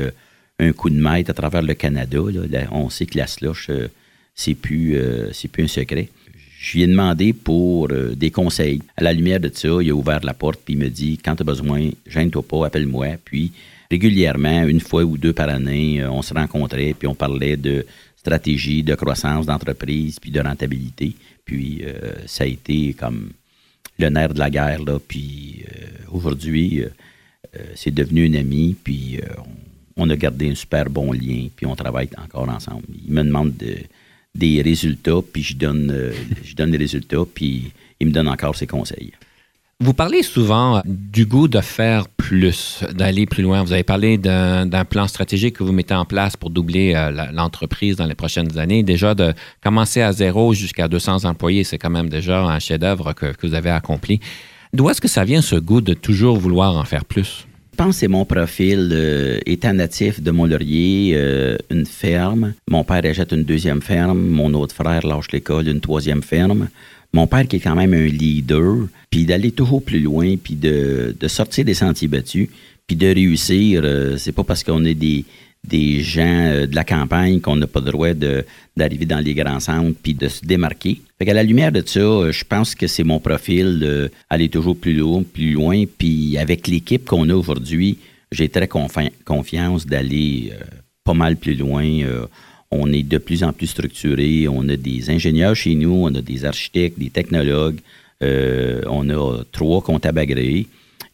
un 0.60 0.74
coup 0.74 0.90
de 0.90 1.00
maître 1.00 1.32
à 1.32 1.34
travers 1.34 1.62
le 1.62 1.74
Canada. 1.76 2.20
on 2.72 2.90
sait 2.90 3.06
que 3.06 3.18
la 3.18 3.26
slush, 3.26 3.72
c'est 4.36 4.54
plus, 4.54 4.98
c'est 5.32 5.48
plus 5.48 5.64
un 5.64 5.68
secret. 5.68 6.10
Je 6.62 6.74
lui 6.74 6.84
ai 6.84 6.88
demandé 6.88 7.34
pour 7.34 7.88
des 7.88 8.30
conseils. 8.30 8.84
À 8.96 9.02
la 9.02 9.14
lumière 9.14 9.40
de 9.40 9.50
ça, 9.52 9.70
il 9.82 9.90
a 9.90 9.96
ouvert 9.96 10.24
la 10.24 10.36
porte 10.36 10.60
puis 10.64 10.76
il 10.76 10.80
me 10.80 10.90
dit 10.90 11.18
quand 11.18 11.36
tu 11.36 11.42
as 11.42 11.44
besoin, 11.44 11.90
gêne-toi 12.06 12.44
pas, 12.44 12.68
appelle-moi. 12.68 13.18
Puis 13.26 13.52
régulièrement, 13.90 14.68
une 14.68 14.80
fois 14.80 15.04
ou 15.04 15.18
deux 15.18 15.34
par 15.34 15.50
année, 15.50 16.02
euh, 16.02 16.12
on 16.12 16.22
se 16.22 16.36
rencontrait, 16.36 16.94
puis 16.98 17.08
on 17.08 17.16
parlait 17.16 17.58
de 17.58 17.86
stratégie, 18.16 18.84
de 18.84 18.94
croissance 18.94 19.48
d'entreprise, 19.48 20.20
puis 20.20 20.30
de 20.30 20.40
rentabilité. 20.40 21.16
Puis 21.44 21.82
euh, 21.84 22.14
ça 22.28 22.44
a 22.44 22.48
été 22.48 22.94
comme 22.94 23.32
le 23.98 24.10
nerf 24.10 24.36
de 24.36 24.40
la 24.40 24.52
guerre, 24.52 24.84
là. 24.84 25.00
Puis 25.00 25.66
euh, 25.68 25.88
aujourd'hui, 26.12 26.84
c'est 27.76 27.94
devenu 27.94 28.30
un 28.30 28.40
ami, 28.40 28.78
puis 28.82 29.20
on, 29.98 30.10
a 30.10 30.16
gardé 30.16 30.50
un 30.50 30.56
super 30.56 30.90
bon 30.90 31.12
lien, 31.12 31.48
puis 31.54 31.66
on 31.66 31.76
travaille 31.76 32.10
encore 32.18 32.48
ensemble. 32.48 32.86
Il 33.06 33.14
me 33.14 33.24
demande 33.24 33.54
des 34.36 34.62
résultats, 34.62 35.20
puis 35.32 35.44
je 35.44 35.56
donne, 35.56 36.12
je 36.44 36.56
donne 36.56 36.72
les 36.72 36.78
résultats, 36.78 37.26
puis 37.34 37.72
il 38.00 38.08
me 38.08 38.12
donne 38.12 38.28
encore 38.28 38.56
ses 38.56 38.68
conseils. 38.68 39.12
Vous 39.84 39.96
parlez 39.96 40.22
souvent 40.22 40.84
du 40.86 41.26
goût 41.26 41.48
de 41.48 41.60
faire 41.60 42.08
plus, 42.08 42.84
d'aller 42.94 43.26
plus 43.26 43.42
loin. 43.42 43.64
Vous 43.64 43.74
avez 43.74 43.82
parlé 43.82 44.20
d'un 44.20 44.86
plan 44.86 45.08
stratégique 45.08 45.56
que 45.56 45.64
vous 45.64 45.72
mettez 45.72 45.96
en 45.96 46.06
place 46.06 46.38
pour 46.38 46.52
doubler 46.52 46.94
euh, 46.94 47.10
l'entreprise 47.32 47.96
dans 47.96 48.06
les 48.06 48.14
prochaines 48.14 48.60
années. 48.60 48.84
Déjà, 48.84 49.16
de 49.16 49.34
commencer 49.64 50.04
à 50.04 50.12
zéro 50.12 50.54
jusqu'à 50.54 50.88
200 50.88 51.26
employés, 51.26 51.64
c'est 51.64 51.80
quand 51.80 51.90
même 51.90 52.10
déjà 52.10 52.44
un 52.44 52.60
chef-d'œuvre 52.60 53.14
que, 53.14 53.34
vous 53.42 53.56
avez 53.56 53.72
accompli. 53.72 54.20
D'où 54.72 54.88
est-ce 54.88 55.02
que 55.02 55.08
ça 55.08 55.24
vient 55.24 55.42
ce 55.42 55.56
goût 55.56 55.82
de 55.82 55.96
toujours 55.96 56.38
vouloir 56.38 56.78
en 56.78 56.86
faire 56.86 57.04
plus? 57.04 57.48
Je 57.82 57.86
pense 57.88 57.96
que 57.96 58.00
c'est 58.02 58.08
mon 58.10 58.26
profil. 58.26 58.92
Euh, 58.94 59.40
étant 59.48 59.74
natif 59.74 60.22
de 60.22 60.30
Mont-Laurier, 60.30 61.14
euh, 61.16 61.58
une 61.72 61.88
ferme. 61.88 62.54
Mon 62.70 62.84
père 62.84 63.04
achète 63.04 63.32
une 63.32 63.44
deuxième 63.44 63.82
ferme. 63.82 64.20
Mon 64.20 64.54
autre 64.54 64.76
frère 64.76 65.04
lâche 65.04 65.32
l'école, 65.32 65.68
une 65.68 65.82
troisième 65.82 66.22
ferme 66.22 66.68
mon 67.14 67.28
père 67.28 67.48
qui 67.48 67.58
est 67.58 67.60
quand 67.60 67.76
même 67.76 67.94
un 67.94 68.06
leader, 68.06 68.88
puis 69.10 69.26
d'aller 69.26 69.52
toujours 69.52 69.84
plus 69.84 70.00
loin, 70.00 70.36
puis 70.38 70.56
de, 70.56 71.14
sortir 71.28 71.66
des 71.66 71.74
sentiers 71.74 72.08
battus, 72.08 72.48
puis 72.88 72.96
de 72.96 73.08
réussir, 73.08 73.82
euh, 73.84 74.16
c'est 74.18 74.32
pas 74.32 74.44
parce 74.44 74.64
qu'on 74.64 74.86
est 74.86 74.94
des, 74.94 75.26
des 75.68 76.02
gens 76.02 76.46
euh, 76.48 76.68
de 76.68 76.76
la 76.76 76.84
campagne 76.84 77.40
qu'on 77.40 77.56
n'a 77.56 77.68
pas 77.68 77.80
le 77.82 77.92
droit 77.92 78.14
d'arriver 78.14 79.06
dans 79.06 79.20
les 79.20 79.34
grands 79.34 79.60
centres 79.60 79.98
puis 80.02 80.14
de 80.14 80.28
se 80.28 80.44
démarquer. 80.44 81.02
Fait 81.20 81.26
qu'à 81.26 81.34
la 81.34 81.44
lumière 81.44 81.72
de 81.72 81.84
ça, 81.86 82.00
euh, 82.00 82.32
je 82.32 82.44
pense 82.44 82.76
que 82.76 82.88
c'est 82.88 83.04
mon 83.04 83.20
profil 83.20 84.10
d'aller 84.30 84.50
toujours 84.50 84.78
plus 84.78 84.94
loin, 84.94 85.24
plus 85.24 85.52
loin. 85.54 85.84
Puis 85.98 86.38
avec 86.38 86.68
l'équipe 86.68 87.06
qu'on 87.06 87.30
a 87.30 87.36
aujourd'hui, 87.36 88.00
j'ai 88.32 88.50
très 88.50 88.68
confiance 88.68 89.86
d'aller 89.86 90.54
pas 91.04 91.14
mal 91.14 91.36
plus 91.36 91.56
loin. 91.56 91.84
On 92.72 92.92
est 92.94 93.04
de 93.04 93.18
plus 93.18 93.44
en 93.44 93.52
plus 93.52 93.68
structuré. 93.68 94.48
On 94.48 94.68
a 94.70 94.78
des 94.78 95.10
ingénieurs 95.10 95.56
chez 95.56 95.76
nous, 95.76 95.94
on 95.94 96.16
a 96.16 96.22
des 96.22 96.46
architectes, 96.46 96.98
des 96.98 97.10
technologues. 97.10 97.80
Euh, 98.24 98.82
on 98.88 99.10
a 99.10 99.44
trois 99.52 99.82
comptables 99.82 100.20
agréés 100.20 100.68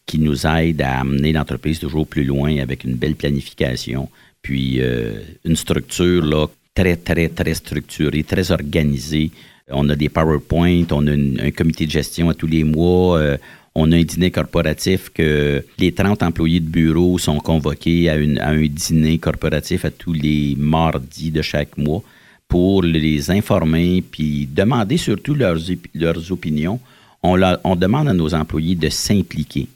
qui 0.06 0.18
nous 0.18 0.46
aident 0.46 0.82
à 0.82 1.00
amener 1.00 1.32
l'entreprise 1.32 1.78
toujours 1.78 2.06
plus 2.06 2.24
loin 2.24 2.58
avec 2.58 2.84
une 2.84 2.94
belle 2.94 3.16
planification, 3.16 4.08
puis 4.48 4.80
euh, 4.80 5.20
une 5.44 5.56
structure 5.56 6.48
très, 6.74 6.96
très, 6.96 7.28
très 7.28 7.52
structurée, 7.52 8.24
très 8.24 8.50
organisée. 8.50 9.30
On 9.70 9.86
a 9.90 9.94
des 9.94 10.08
PowerPoint, 10.08 10.86
on 10.90 11.06
a 11.06 11.12
un 11.12 11.50
comité 11.50 11.84
de 11.84 11.90
gestion 11.90 12.30
à 12.30 12.34
tous 12.34 12.46
les 12.46 12.64
mois. 12.64 13.18
Euh, 13.18 13.36
on 13.74 13.92
a 13.92 13.96
un 13.96 14.02
dîner 14.02 14.30
corporatif 14.30 15.10
que 15.10 15.62
les 15.78 15.92
30 15.92 16.22
employés 16.22 16.60
de 16.60 16.70
bureau 16.70 17.18
sont 17.18 17.40
convoqués 17.40 18.08
à, 18.08 18.14
un 18.14 18.66
dîner 18.66 19.18
corporatif 19.18 19.84
à 19.84 19.90
tous 19.90 20.14
les 20.14 20.56
mardis 20.56 21.30
de 21.30 21.42
chaque 21.42 21.76
mois 21.76 22.02
pour 22.48 22.82
les 22.82 23.30
informer 23.30 24.00
puis 24.00 24.48
demander 24.50 24.96
surtout 24.96 25.34
leurs, 25.34 25.60
opinions. 26.32 26.80
On, 27.22 27.38
on 27.64 27.76
demande 27.76 28.08
à 28.08 28.14
nos 28.14 28.32
employés 28.32 28.76
de 28.76 28.88
s'impliquer, 28.88 29.66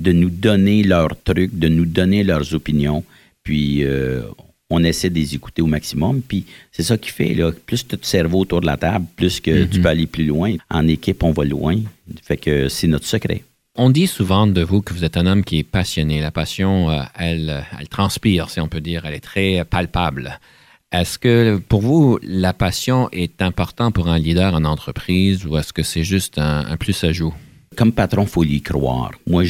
de 0.00 0.12
nous 0.12 0.28
donner 0.28 0.82
leurs 0.82 1.16
trucs, 1.24 1.58
de 1.58 1.68
nous 1.68 1.86
donner 1.86 2.24
leurs 2.24 2.52
opinions. 2.52 3.02
Puis 3.48 3.82
euh, 3.82 4.20
on 4.68 4.84
essaie 4.84 5.08
de 5.08 5.14
les 5.14 5.34
écouter 5.34 5.62
au 5.62 5.66
maximum. 5.66 6.20
Puis 6.20 6.44
c'est 6.70 6.82
ça 6.82 6.98
qui 6.98 7.08
fait, 7.08 7.32
là, 7.32 7.50
plus 7.64 7.88
tu 7.88 7.96
te 7.96 8.06
cerveau 8.06 8.40
autour 8.40 8.60
de 8.60 8.66
la 8.66 8.76
table, 8.76 9.06
plus 9.16 9.40
que 9.40 9.64
tu 9.64 9.78
mm-hmm. 9.78 9.82
peux 9.82 9.88
aller 9.88 10.06
plus 10.06 10.26
loin. 10.26 10.54
En 10.68 10.86
équipe, 10.86 11.22
on 11.22 11.32
va 11.32 11.44
loin. 11.44 11.78
Fait 12.22 12.36
que 12.36 12.68
c'est 12.68 12.88
notre 12.88 13.06
secret. 13.06 13.42
On 13.74 13.88
dit 13.88 14.06
souvent 14.06 14.46
de 14.46 14.60
vous 14.60 14.82
que 14.82 14.92
vous 14.92 15.02
êtes 15.02 15.16
un 15.16 15.24
homme 15.24 15.44
qui 15.44 15.60
est 15.60 15.62
passionné. 15.62 16.20
La 16.20 16.30
passion, 16.30 16.90
euh, 16.90 17.00
elle, 17.18 17.64
elle 17.80 17.88
transpire, 17.88 18.50
si 18.50 18.60
on 18.60 18.68
peut 18.68 18.82
dire. 18.82 19.06
Elle 19.06 19.14
est 19.14 19.20
très 19.20 19.64
palpable. 19.64 20.38
Est-ce 20.92 21.18
que 21.18 21.56
pour 21.66 21.80
vous, 21.80 22.18
la 22.22 22.52
passion 22.52 23.08
est 23.12 23.40
importante 23.40 23.94
pour 23.94 24.08
un 24.08 24.18
leader 24.18 24.52
en 24.52 24.64
entreprise 24.64 25.46
ou 25.46 25.56
est-ce 25.56 25.72
que 25.72 25.82
c'est 25.82 26.04
juste 26.04 26.36
un, 26.36 26.76
plus 26.76 27.02
ajout? 27.02 27.32
Comme 27.76 27.92
patron, 27.92 28.24
il 28.24 28.28
faut 28.28 28.44
y 28.44 28.60
croire. 28.60 29.12
Moi, 29.26 29.44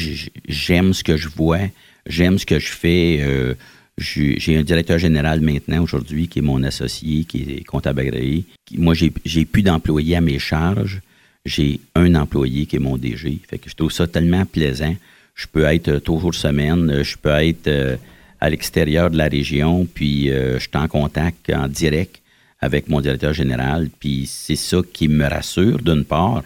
j'aime 0.46 0.94
ce 0.94 1.02
que 1.02 1.16
je 1.16 1.28
vois, 1.28 1.62
j'aime 2.06 2.38
ce 2.38 2.46
que 2.46 2.60
je 2.60 2.68
fais. 2.68 3.18
Euh, 3.22 3.54
j'ai 3.98 4.56
un 4.56 4.62
directeur 4.62 4.98
général 4.98 5.40
maintenant, 5.40 5.82
aujourd'hui, 5.82 6.28
qui 6.28 6.38
est 6.38 6.42
mon 6.42 6.62
associé, 6.62 7.24
qui 7.24 7.42
est 7.42 7.64
comptable 7.64 8.00
agréé. 8.00 8.44
Moi, 8.76 8.94
j'ai 8.94 9.44
plus 9.44 9.62
d'employés 9.62 10.16
à 10.16 10.20
mes 10.20 10.38
charges 10.38 11.00
j'ai 11.48 11.80
un 11.94 12.14
employé 12.14 12.66
qui 12.66 12.76
est 12.76 12.80
mon 12.80 12.96
DG. 12.96 13.40
Fait 13.48 13.58
que 13.58 13.68
je 13.68 13.74
trouve 13.74 13.90
ça 13.90 14.06
tellement 14.06 14.44
plaisant. 14.44 14.94
Je 15.34 15.46
peux 15.46 15.64
être 15.64 15.88
euh, 15.88 16.00
toujours 16.00 16.34
semaine, 16.34 16.90
euh, 16.90 17.04
je 17.04 17.16
peux 17.16 17.30
être 17.30 17.68
euh, 17.68 17.96
à 18.40 18.50
l'extérieur 18.50 19.10
de 19.10 19.16
la 19.16 19.26
région, 19.26 19.86
puis 19.92 20.28
je 20.28 20.58
suis 20.58 20.70
en 20.74 20.86
contact 20.86 21.50
en 21.50 21.66
direct 21.66 22.22
avec 22.60 22.88
mon 22.88 23.00
directeur 23.00 23.32
général, 23.32 23.88
puis 23.98 24.26
c'est 24.28 24.54
ça 24.54 24.78
qui 24.92 25.08
me 25.08 25.26
rassure, 25.26 25.78
d'une 25.78 26.04
part, 26.04 26.44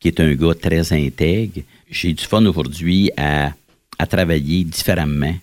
qui 0.00 0.08
est 0.08 0.20
un 0.20 0.34
gars 0.34 0.54
très 0.54 0.90
intègre. 0.94 1.60
J'ai 1.90 2.14
du 2.14 2.24
fun 2.24 2.46
aujourd'hui 2.46 3.10
à, 3.18 3.52
à 3.98 4.06
travailler 4.06 4.64
différemment 4.64 5.34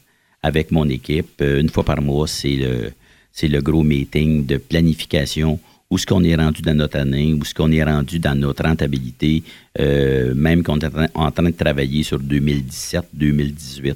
avec 0.44 0.72
mon 0.72 0.88
équipe. 0.90 1.42
Une 1.42 1.70
fois 1.70 1.84
par 1.84 2.02
mois, 2.02 2.28
c'est 2.28 2.56
le, 2.56 2.92
c'est 3.32 3.48
le 3.48 3.62
gros 3.62 3.84
meeting 3.84 4.46
de 4.46 4.58
planification 4.58 5.60
où 5.92 5.98
est-ce 5.98 6.08
qu'on 6.08 6.24
est 6.24 6.36
rendu 6.36 6.62
dans 6.62 6.74
notre 6.74 6.98
année, 6.98 7.34
où 7.34 7.42
est-ce 7.42 7.54
qu'on 7.54 7.72
est 7.72 7.84
rendu 7.84 8.18
dans 8.18 8.34
notre 8.34 8.64
rentabilité, 8.64 9.44
euh, 9.80 10.34
même 10.34 10.64
qu'on 10.64 10.80
est 10.80 10.90
en 11.14 11.32
train 11.32 11.44
de 11.44 11.52
travailler 11.52 12.02
sur 12.04 12.18
2017-2018. 12.18 13.96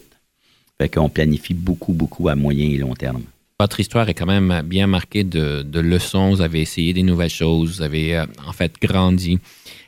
Fait 0.77 0.89
qu'on 0.89 1.07
planifie 1.07 1.53
beaucoup, 1.53 1.93
beaucoup 1.93 2.27
à 2.27 2.35
moyen 2.35 2.65
et 2.65 2.77
long 2.77 2.93
terme. 2.93 3.23
Votre 3.57 3.79
histoire 3.79 4.09
est 4.09 4.13
quand 4.13 4.25
même 4.25 4.61
bien 4.65 4.87
marquée 4.87 5.23
de, 5.23 5.79
leçons. 5.79 6.31
Vous 6.31 6.41
avez 6.41 6.59
essayé 6.59 6.91
des 6.91 7.03
nouvelles 7.03 7.29
choses, 7.29 7.77
vous 7.77 7.81
avez 7.81 8.17
euh, 8.17 8.25
en 8.45 8.51
fait 8.51 8.73
grandi. 8.81 9.39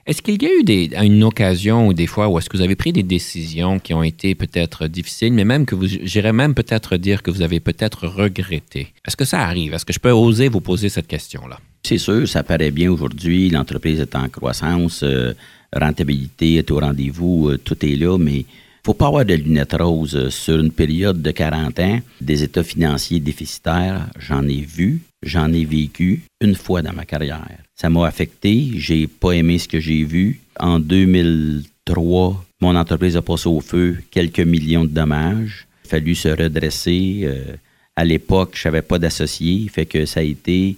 Est-ce 0.08 0.22
qu'il 0.22 0.42
y 0.42 0.46
a 0.46 0.50
eu 0.54 0.64
des, 0.64 0.90
une 0.96 1.22
occasion 1.22 1.86
ou 1.86 1.94
des 1.94 2.08
fois 2.08 2.30
où 2.30 2.40
est-ce 2.40 2.50
que 2.50 2.56
vous 2.56 2.64
avez 2.64 2.78
pris 2.78 2.94
des 2.94 3.04
décisions 3.04 3.78
qui 3.78 3.94
ont 3.94 4.04
été 4.04 4.36
peut-être 4.36 4.88
difficiles, 4.88 5.34
mais 5.34 5.44
même 5.44 5.66
que 5.66 5.76
vous, 5.76 5.86
j'irais 5.86 6.32
même 6.32 6.54
peut-être 6.54 6.96
dire 6.96 7.22
que 7.22 7.30
vous 7.30 7.42
avez 7.42 7.60
peut-être 7.60 8.08
regretté? 8.08 8.94
Est-ce 9.06 9.18
que 9.18 9.26
ça 9.26 9.42
arrive? 9.42 9.74
Est-ce 9.74 9.84
que 9.84 9.92
je 9.92 10.00
peux 10.00 10.12
oser 10.12 10.48
vous 10.48 10.62
poser 10.62 10.88
cette 10.88 11.08
question-là? 11.08 11.60
C'est 11.84 11.98
sûr, 11.98 12.26
ça 12.26 12.44
paraît 12.44 12.72
bien 12.72 12.90
aujourd'hui. 12.90 13.50
L'entreprise 13.50 14.00
est 14.00 14.16
en 14.16 14.30
croissance. 14.30 15.04
Euh, 15.04 15.34
rentabilité 15.76 16.56
est 16.56 16.72
au 16.72 16.80
rendez-vous, 16.80 17.50
euh, 17.50 17.58
tout 17.58 17.86
est 17.86 17.98
là, 17.98 18.18
mais 18.18 18.46
faut 18.86 18.94
pas 18.94 19.08
avoir 19.08 19.26
de 19.26 19.34
lunettes 19.34 19.76
roses 19.78 20.30
sur 20.30 20.58
une 20.58 20.72
période 20.72 21.22
de 21.22 21.32
40 21.32 21.80
ans. 21.82 22.00
Des 22.22 22.44
états 22.44 22.64
financiers 22.64 23.20
déficitaires, 23.20 24.08
j'en 24.18 24.48
ai 24.48 24.62
vu, 24.62 25.02
j'en 25.24 25.52
ai 25.54 25.66
vécu 25.66 26.24
une 26.42 26.56
fois 26.56 26.82
dans 26.82 26.94
ma 26.94 27.06
carrière. 27.06 27.48
Ça 27.76 27.90
m'a 27.90 28.08
affecté, 28.08 28.72
j'ai 28.76 29.08
pas 29.08 29.32
aimé 29.32 29.60
ce 29.60 29.68
que 29.68 29.80
j'ai 29.80 30.04
vu. 30.04 30.40
En 30.60 30.80
2003, 30.80 32.46
mon 32.62 32.76
entreprise 32.76 33.18
a 33.18 33.22
passé 33.22 33.48
au 33.48 33.60
feu 33.60 33.98
quelques 34.12 34.40
millions 34.40 34.86
de 34.86 34.90
dommages. 34.90 35.68
Il 35.84 35.88
a 35.88 35.90
fallu 35.90 36.16
se 36.16 36.30
redresser. 36.30 37.22
Euh, 37.24 37.56
à 37.96 38.06
l'époque, 38.06 38.52
je 38.56 38.68
n'avais 38.68 38.82
pas 38.82 39.00
d'associé, 39.00 39.68
fait 39.70 39.86
que 39.86 40.06
ça 40.06 40.20
a 40.20 40.24
été 40.24 40.76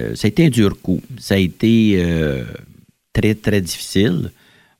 euh, 0.00 0.14
ça 0.14 0.26
a 0.26 0.28
été 0.28 0.46
un 0.46 0.50
dur 0.50 0.80
coup. 0.80 1.02
Ça 1.18 1.34
a 1.34 1.38
été 1.38 1.94
euh, 1.96 2.44
très, 3.12 3.34
très 3.34 3.60
difficile. 3.60 4.30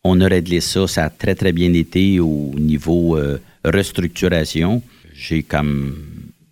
On 0.04 0.20
a 0.20 0.28
réglé 0.28 0.60
ça, 0.60 0.86
ça 0.86 1.06
a 1.06 1.10
très, 1.10 1.34
très 1.34 1.52
bien 1.52 1.72
été 1.72 2.20
au 2.20 2.54
niveau 2.56 3.18
restructuration. 3.64 4.80
J'ai 5.12 5.42
comme 5.42 5.96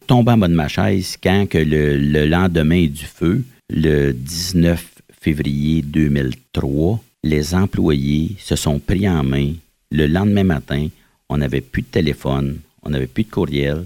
tombé 0.06 0.32
en 0.32 0.38
bas 0.38 0.48
de 0.48 0.54
ma 0.54 0.68
chaise 0.68 1.16
quand 1.22 1.46
que 1.48 1.58
le, 1.58 2.26
lendemain 2.26 2.86
du 2.86 3.04
feu, 3.04 3.44
le 3.70 4.12
19 4.12 4.84
février 5.20 5.82
2003, 5.82 7.02
les 7.24 7.54
employés 7.54 8.36
se 8.38 8.56
sont 8.56 8.78
pris 8.78 9.08
en 9.08 9.22
main. 9.24 9.52
Le 9.90 10.06
lendemain 10.06 10.44
matin, 10.44 10.88
on 11.28 11.38
n'avait 11.38 11.60
plus 11.60 11.82
de 11.82 11.88
téléphone, 11.88 12.58
on 12.82 12.90
n'avait 12.90 13.06
plus 13.06 13.24
de 13.24 13.30
courriel, 13.30 13.84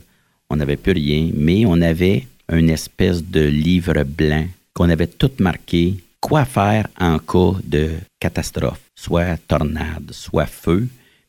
on 0.51 0.57
n'avait 0.57 0.77
plus 0.77 0.93
rien, 0.93 1.31
mais 1.35 1.65
on 1.67 1.81
avait 1.81 2.27
une 2.53 2.71
espèce 2.71 3.25
de 3.25 3.43
livre 3.43 4.03
blanc 4.05 4.47
qu'on 4.75 4.91
avait 4.91 5.07
tout 5.07 5.31
marqué 5.39 5.97
quoi 6.21 6.45
faire 6.45 6.87
en 6.99 7.19
cas 7.19 7.59
de 7.65 7.91
catastrophe, 8.19 8.81
soit 8.95 9.37
tornade, 9.49 10.11
soit 10.13 10.47
feu. 10.47 10.87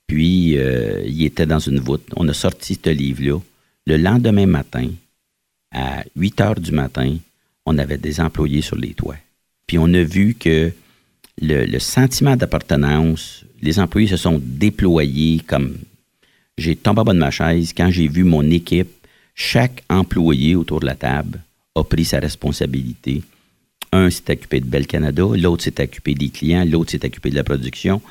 Puis, 0.08 0.58
euh, 0.58 1.02
il 1.06 1.24
était 1.24 1.46
dans 1.46 1.60
une 1.60 1.80
voûte. 1.80 2.06
On 2.18 2.28
a 2.28 2.34
sorti 2.34 2.78
ce 2.84 2.90
livre-là. 2.90 3.40
Le 3.88 3.98
lendemain 3.98 4.46
matin, 4.46 4.90
à 5.74 6.04
8 6.16 6.42
heures 6.42 6.60
du 6.60 6.72
matin, 6.72 7.18
on 7.66 7.78
avait 7.78 7.98
des 7.98 8.20
employés 8.20 8.62
sur 8.62 8.76
les 8.76 8.94
toits. 8.94 9.18
Puis, 9.68 9.78
on 9.78 9.94
a 9.94 10.04
vu 10.04 10.36
que 10.36 10.72
le, 11.42 11.80
sentiment 11.80 12.36
d'appartenance, 12.36 13.46
les 13.62 13.80
employés 13.80 14.08
se 14.08 14.18
sont 14.18 14.40
déployés 14.42 15.42
comme. 15.46 15.78
J'ai 16.58 16.76
tombé 16.76 17.02
en 17.02 17.06
bas 17.06 17.14
de 17.14 17.20
ma 17.20 17.32
chaise 17.32 17.74
quand 17.76 17.90
j'ai 17.90 18.08
vu 18.08 18.24
mon 18.24 18.48
équipe, 18.52 18.90
chaque 19.34 19.84
employé 19.90 20.56
autour 20.56 20.80
de 20.82 20.86
la 20.86 20.96
table 20.96 21.40
a 21.76 21.84
pris 21.84 22.06
sa 22.06 22.20
responsabilité. 22.20 23.24
Un 23.92 24.10
s'est 24.10 24.32
occupé 24.32 24.60
de 24.60 24.66
Bel 24.66 24.86
Canada, 24.86 25.24
l'autre 25.36 25.64
s'est 25.64 25.82
occupé 25.82 26.14
des 26.14 26.30
clients, 26.30 26.66
l'autre 26.66 26.92
s'est 26.92 27.06
occupé 27.06 27.30
de 27.30 27.36
la 27.36 27.44
production. 27.44 28.02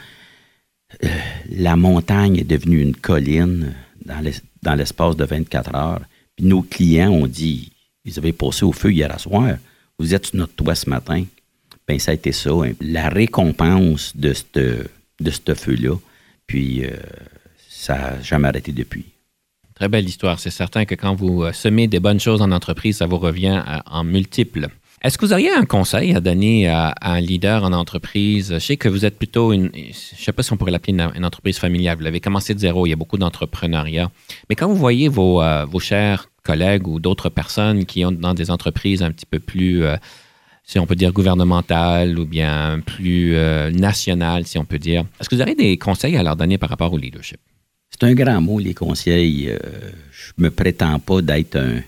Euh, 1.04 1.08
la 1.50 1.76
montagne 1.76 2.38
est 2.38 2.44
devenue 2.44 2.80
une 2.80 2.96
colline 2.96 3.74
dans 4.04 4.74
l'espace 4.74 5.16
de 5.16 5.24
24 5.24 5.74
heures. 5.74 6.00
Puis 6.36 6.46
nos 6.46 6.62
clients 6.62 7.10
ont 7.10 7.26
dit 7.26 7.72
ils 8.04 8.18
avaient 8.18 8.32
passé 8.32 8.64
au 8.64 8.72
feu 8.72 8.92
hier 8.92 9.18
soir. 9.20 9.56
Vous 9.98 10.14
êtes 10.14 10.26
sur 10.26 10.36
notre 10.36 10.54
toit 10.54 10.74
ce 10.74 10.88
matin. 10.88 11.24
Bien, 11.86 11.98
ça 11.98 12.12
a 12.12 12.14
été 12.14 12.32
ça. 12.32 12.50
Hein. 12.50 12.72
La 12.80 13.08
récompense 13.08 14.16
de 14.16 14.32
ce 14.32 14.88
de 15.20 15.54
feu-là. 15.54 15.96
Puis, 16.46 16.84
euh, 16.84 16.90
ça 17.68 17.96
n'a 17.96 18.22
jamais 18.22 18.48
arrêté 18.48 18.72
depuis. 18.72 19.04
Très 19.74 19.88
belle 19.88 20.08
histoire. 20.08 20.38
C'est 20.40 20.50
certain 20.50 20.84
que 20.84 20.94
quand 20.94 21.14
vous 21.14 21.42
euh, 21.42 21.52
semez 21.52 21.86
des 21.86 22.00
bonnes 22.00 22.20
choses 22.20 22.42
en 22.42 22.50
entreprise, 22.52 22.98
ça 22.98 23.06
vous 23.06 23.18
revient 23.18 23.62
en 23.86 24.04
multiples. 24.04 24.68
Est-ce 25.02 25.16
que 25.16 25.24
vous 25.24 25.32
auriez 25.32 25.50
un 25.50 25.64
conseil 25.64 26.14
à 26.14 26.20
donner 26.20 26.68
à, 26.68 26.94
un 27.00 27.20
leader 27.20 27.64
en 27.64 27.72
entreprise? 27.72 28.52
Je 28.52 28.58
sais 28.58 28.76
que 28.76 28.86
vous 28.86 29.06
êtes 29.06 29.16
plutôt 29.16 29.54
une, 29.54 29.70
je 29.74 29.88
ne 29.88 29.92
sais 29.92 30.32
pas 30.32 30.42
si 30.42 30.52
on 30.52 30.58
pourrait 30.58 30.72
l'appeler 30.72 30.92
une, 30.92 31.24
entreprise 31.24 31.58
familiale. 31.58 31.96
Vous 31.96 32.04
l'avez 32.04 32.20
commencé 32.20 32.52
de 32.52 32.58
zéro, 32.58 32.86
il 32.86 32.90
y 32.90 32.92
a 32.92 32.96
beaucoup 32.96 33.16
d'entrepreneuriat. 33.16 34.10
Mais 34.50 34.56
quand 34.56 34.68
vous 34.68 34.76
voyez 34.76 35.08
vos, 35.08 35.42
euh, 35.42 35.64
vos 35.64 35.80
chers 35.80 36.28
collègues 36.42 36.86
ou 36.86 37.00
d'autres 37.00 37.30
personnes 37.30 37.86
qui 37.86 38.04
ont 38.04 38.12
dans 38.12 38.34
des 38.34 38.50
entreprises 38.50 39.02
un 39.02 39.10
petit 39.10 39.24
peu 39.24 39.38
plus, 39.38 39.84
euh, 39.84 39.96
si 40.64 40.78
on 40.78 40.86
peut 40.86 40.96
dire, 40.96 41.12
gouvernementales 41.12 42.18
ou 42.18 42.26
bien 42.26 42.80
plus 42.84 43.36
euh, 43.36 43.70
nationales, 43.70 44.46
si 44.46 44.58
on 44.58 44.66
peut 44.66 44.78
dire, 44.78 45.06
est-ce 45.18 45.30
que 45.30 45.34
vous 45.34 45.40
auriez 45.40 45.54
des 45.54 45.78
conseils 45.78 46.18
à 46.18 46.22
leur 46.22 46.36
donner 46.36 46.58
par 46.58 46.68
rapport 46.68 46.92
au 46.92 46.98
leadership? 46.98 47.40
C'est 47.88 48.04
un 48.04 48.12
grand 48.12 48.42
mot, 48.42 48.58
les 48.58 48.74
conseils. 48.74 49.50
je 50.12 50.32
me 50.36 50.50
prétends 50.50 50.98
pas 50.98 51.22
d'être 51.22 51.56
un, 51.56 51.80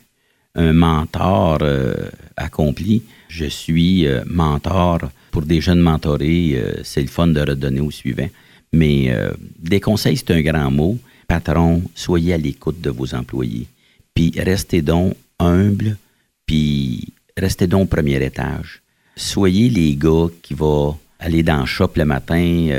un 0.54 0.72
mentor 0.72 1.58
euh, 1.62 2.10
accompli. 2.36 3.02
Je 3.28 3.46
suis 3.46 4.06
euh, 4.06 4.22
mentor 4.26 5.00
pour 5.30 5.42
des 5.42 5.60
jeunes 5.60 5.80
mentorés. 5.80 6.52
Euh, 6.54 6.80
c'est 6.84 7.02
le 7.02 7.08
fun 7.08 7.28
de 7.28 7.40
redonner 7.40 7.80
au 7.80 7.90
suivant. 7.90 8.28
Mais 8.74 9.14
des 9.58 9.80
conseils, 9.80 10.16
c'est 10.16 10.30
un 10.30 10.40
grand 10.40 10.70
mot. 10.70 10.98
Patron, 11.28 11.82
soyez 11.94 12.32
à 12.32 12.38
l'écoute 12.38 12.80
de 12.80 12.88
vos 12.88 13.14
employés. 13.14 13.66
Puis 14.14 14.32
restez 14.38 14.80
donc 14.80 15.14
humble, 15.38 15.98
puis 16.46 17.12
restez 17.36 17.66
donc 17.66 17.82
au 17.82 17.86
premier 17.96 18.24
étage. 18.24 18.80
Soyez 19.14 19.68
les 19.68 19.94
gars 19.94 20.28
qui 20.40 20.54
vont 20.54 20.96
aller 21.18 21.42
dans 21.42 21.60
le 21.60 21.66
shop 21.66 21.90
le 21.96 22.06
matin, 22.06 22.70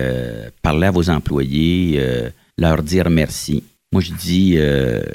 parler 0.63 0.88
à 0.88 0.91
vos 0.91 1.12
employés, 1.12 2.01
leur 2.57 2.81
dire 2.81 3.12
merci. 3.12 3.63
Moi, 3.91 4.01
je 4.01 4.13
dis, 4.13 4.57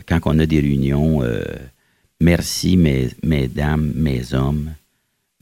quand 0.07 0.21
on 0.27 0.39
a 0.39 0.47
des 0.47 0.61
réunions, 0.61 1.23
Merci, 2.21 2.77
mes, 2.77 3.11
mesdames, 3.23 3.93
mes 3.95 4.35
hommes, 4.35 4.75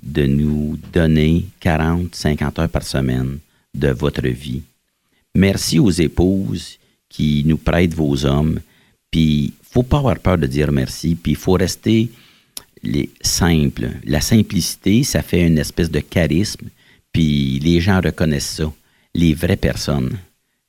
de 0.03 0.27
nous 0.27 0.79
donner 0.93 1.47
40, 1.61 2.15
50 2.15 2.59
heures 2.59 2.69
par 2.69 2.83
semaine 2.83 3.39
de 3.75 3.89
votre 3.89 4.29
vie. 4.29 4.63
Merci 5.35 5.79
aux 5.79 5.91
épouses 5.91 6.79
qui 7.09 7.45
nous 7.47 7.57
prêtent 7.57 7.95
vos 7.95 8.27
hommes. 8.27 8.61
Puis, 9.11 9.55
faut 9.63 9.83
pas 9.83 9.99
avoir 9.99 10.19
peur 10.19 10.37
de 10.37 10.47
dire 10.47 10.71
merci. 10.71 11.15
Puis, 11.15 11.33
il 11.33 11.39
faut 11.39 11.55
rester 11.55 12.11
les 12.83 13.09
simples. 13.23 13.91
La 14.05 14.21
simplicité, 14.21 15.03
ça 15.03 15.23
fait 15.23 15.47
une 15.47 15.59
espèce 15.59 15.91
de 15.91 16.01
charisme. 16.01 16.69
Puis, 17.11 17.59
les 17.61 17.81
gens 17.81 18.03
reconnaissent 18.03 18.57
ça. 18.57 18.71
Les 19.15 19.33
vraies 19.33 19.57
personnes. 19.57 20.19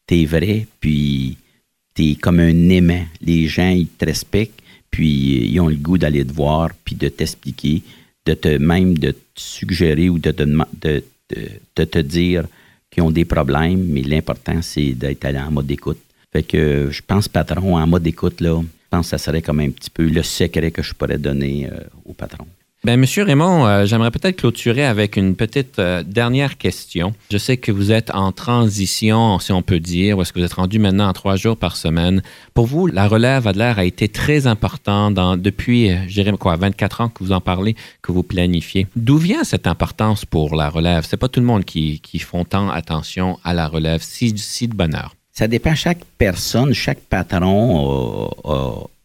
T'es 0.06 0.24
vrai, 0.24 0.67
puis 0.80 1.38
t'es 1.93 2.15
comme 2.15 2.39
un 2.39 2.70
aimant. 2.70 3.06
Les 3.22 3.48
gens, 3.48 3.70
ils 3.70 3.88
te 3.88 4.06
respectent 4.06 4.62
puis 4.91 5.50
ils 5.52 5.60
ont 5.60 5.67
le 5.67 5.76
goût 5.76 5.97
d'aller 5.97 6.26
te 6.26 6.34
voir, 6.34 6.69
puis 6.84 6.95
de 6.95 7.10
t'expliquer, 7.10 7.84
de 8.26 8.34
te 8.34 8.58
même 8.58 8.97
de 8.97 9.12
te 9.12 9.17
suggérer 9.36 10.10
ou 10.10 10.19
de 10.19 10.32
te, 10.32 10.43
de, 10.43 11.04
de, 11.76 11.84
te 11.84 12.00
dire 12.00 12.45
qu'ils 12.89 13.04
ont 13.04 13.12
des 13.12 13.26
problèmes, 13.26 13.86
mais 13.86 14.02
l'important, 14.02 14.62
c'est 14.62 14.91
d'être 14.91 15.26
allé 15.26 15.39
en 15.39 15.52
mode 15.52 15.69
écoute. 15.71 16.00
Fait 16.32 16.43
que 16.43 16.89
je 16.91 17.02
pense, 17.06 17.28
patron, 17.28 17.78
en 17.78 17.88
mode 17.88 18.06
écoute, 18.08 18.41
là, 18.41 18.62
je 18.62 18.89
pense 18.89 19.08
que 19.08 19.10
ça 19.12 19.17
serait 19.17 19.41
comme 19.41 19.60
un 19.60 19.69
petit 19.69 19.89
peu 19.89 20.08
le 20.08 20.23
secret 20.23 20.71
que 20.71 20.82
je 20.82 20.93
pourrais 20.93 21.17
donner 21.17 21.69
euh, 21.71 21.80
au 22.06 22.13
patron. 22.13 22.47
Bien, 22.88 22.95
Monsieur 22.95 23.23
Raymond, 23.23 23.65
euh, 23.65 23.86
j'aimerais 23.86 24.12
peut-être 24.12 24.38
clôturer 24.38 24.86
avec 24.86 25.17
une 25.17 25.36
petite 25.36 25.78
euh, 25.78 26.04
dernière 26.04 26.58
question. 26.58 27.13
Je 27.30 27.38
sais 27.38 27.58
que 27.58 27.69
vous 27.69 27.91
êtes 27.91 28.15
en 28.15 28.32
transition, 28.32 29.39
si 29.39 29.52
on 29.52 29.62
peut 29.62 29.82
dire, 29.82 30.17
ou 30.17 30.21
est-ce 30.21 30.32
que 30.32 30.39
vous 30.39 30.45
êtes 30.45 30.54
rendu 30.54 30.80
maintenant 30.80 31.10
à 31.10 31.12
trois 31.12 31.36
jours 31.36 31.58
par 31.58 31.76
semaine. 31.76 32.21
Pour 32.54 32.65
vous, 32.65 32.88
la 32.88 33.10
relève 33.10 33.45
Adler 33.45 33.73
a 33.76 33.84
été 33.84 34.08
très 34.08 34.47
important 34.47 35.12
dans, 35.12 35.36
depuis, 35.36 35.91
euh, 35.91 35.97
je 36.08 36.13
dirais 36.13 36.32
quoi, 36.39 36.56
24 36.56 37.02
ans 37.02 37.10
que 37.10 37.26
vous 37.26 37.34
en 37.34 37.41
parlez, 37.41 37.76
que 38.02 38.13
vous 38.13 38.23
planifiez. 38.23 38.88
D'où 38.95 39.17
vient 39.17 39.43
cette 39.43 39.67
importance 39.67 40.23
pour 40.23 40.56
la 40.56 40.69
relève? 40.69 41.06
C'est 41.06 41.17
pas 41.17 41.28
tout 41.28 41.41
le 41.41 41.45
monde 41.45 41.65
qui, 41.65 42.00
qui 42.00 42.19
font 42.19 42.45
tant 42.45 42.69
attention 42.69 43.38
à 43.43 43.54
la 43.54 43.67
relève, 43.67 44.00
si, 44.02 44.34
si 44.38 44.69
de 44.69 44.73
bonheur. 44.73 45.13
Ça 45.34 45.50
dépend. 45.50 45.76
Chaque 45.76 46.06
personne, 46.17 46.73
chaque 46.73 47.02
patron 47.02 48.32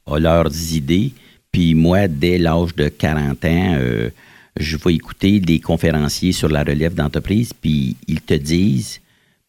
a 0.06 0.18
leurs 0.20 0.72
idées 0.72 1.10
puis 1.52 1.74
moi, 1.74 2.08
dès 2.08 2.38
l'âge 2.38 2.74
de 2.74 2.88
40 2.88 3.44
ans, 3.44 3.74
euh, 3.78 4.10
je 4.56 4.76
vais 4.78 4.94
écouter 4.94 5.38
des 5.38 5.60
conférenciers 5.60 6.32
sur 6.32 6.48
la 6.48 6.64
relève 6.64 6.94
d'entreprise, 6.94 7.52
puis 7.52 7.96
ils 8.08 8.22
te 8.22 8.34
disent, 8.34 9.00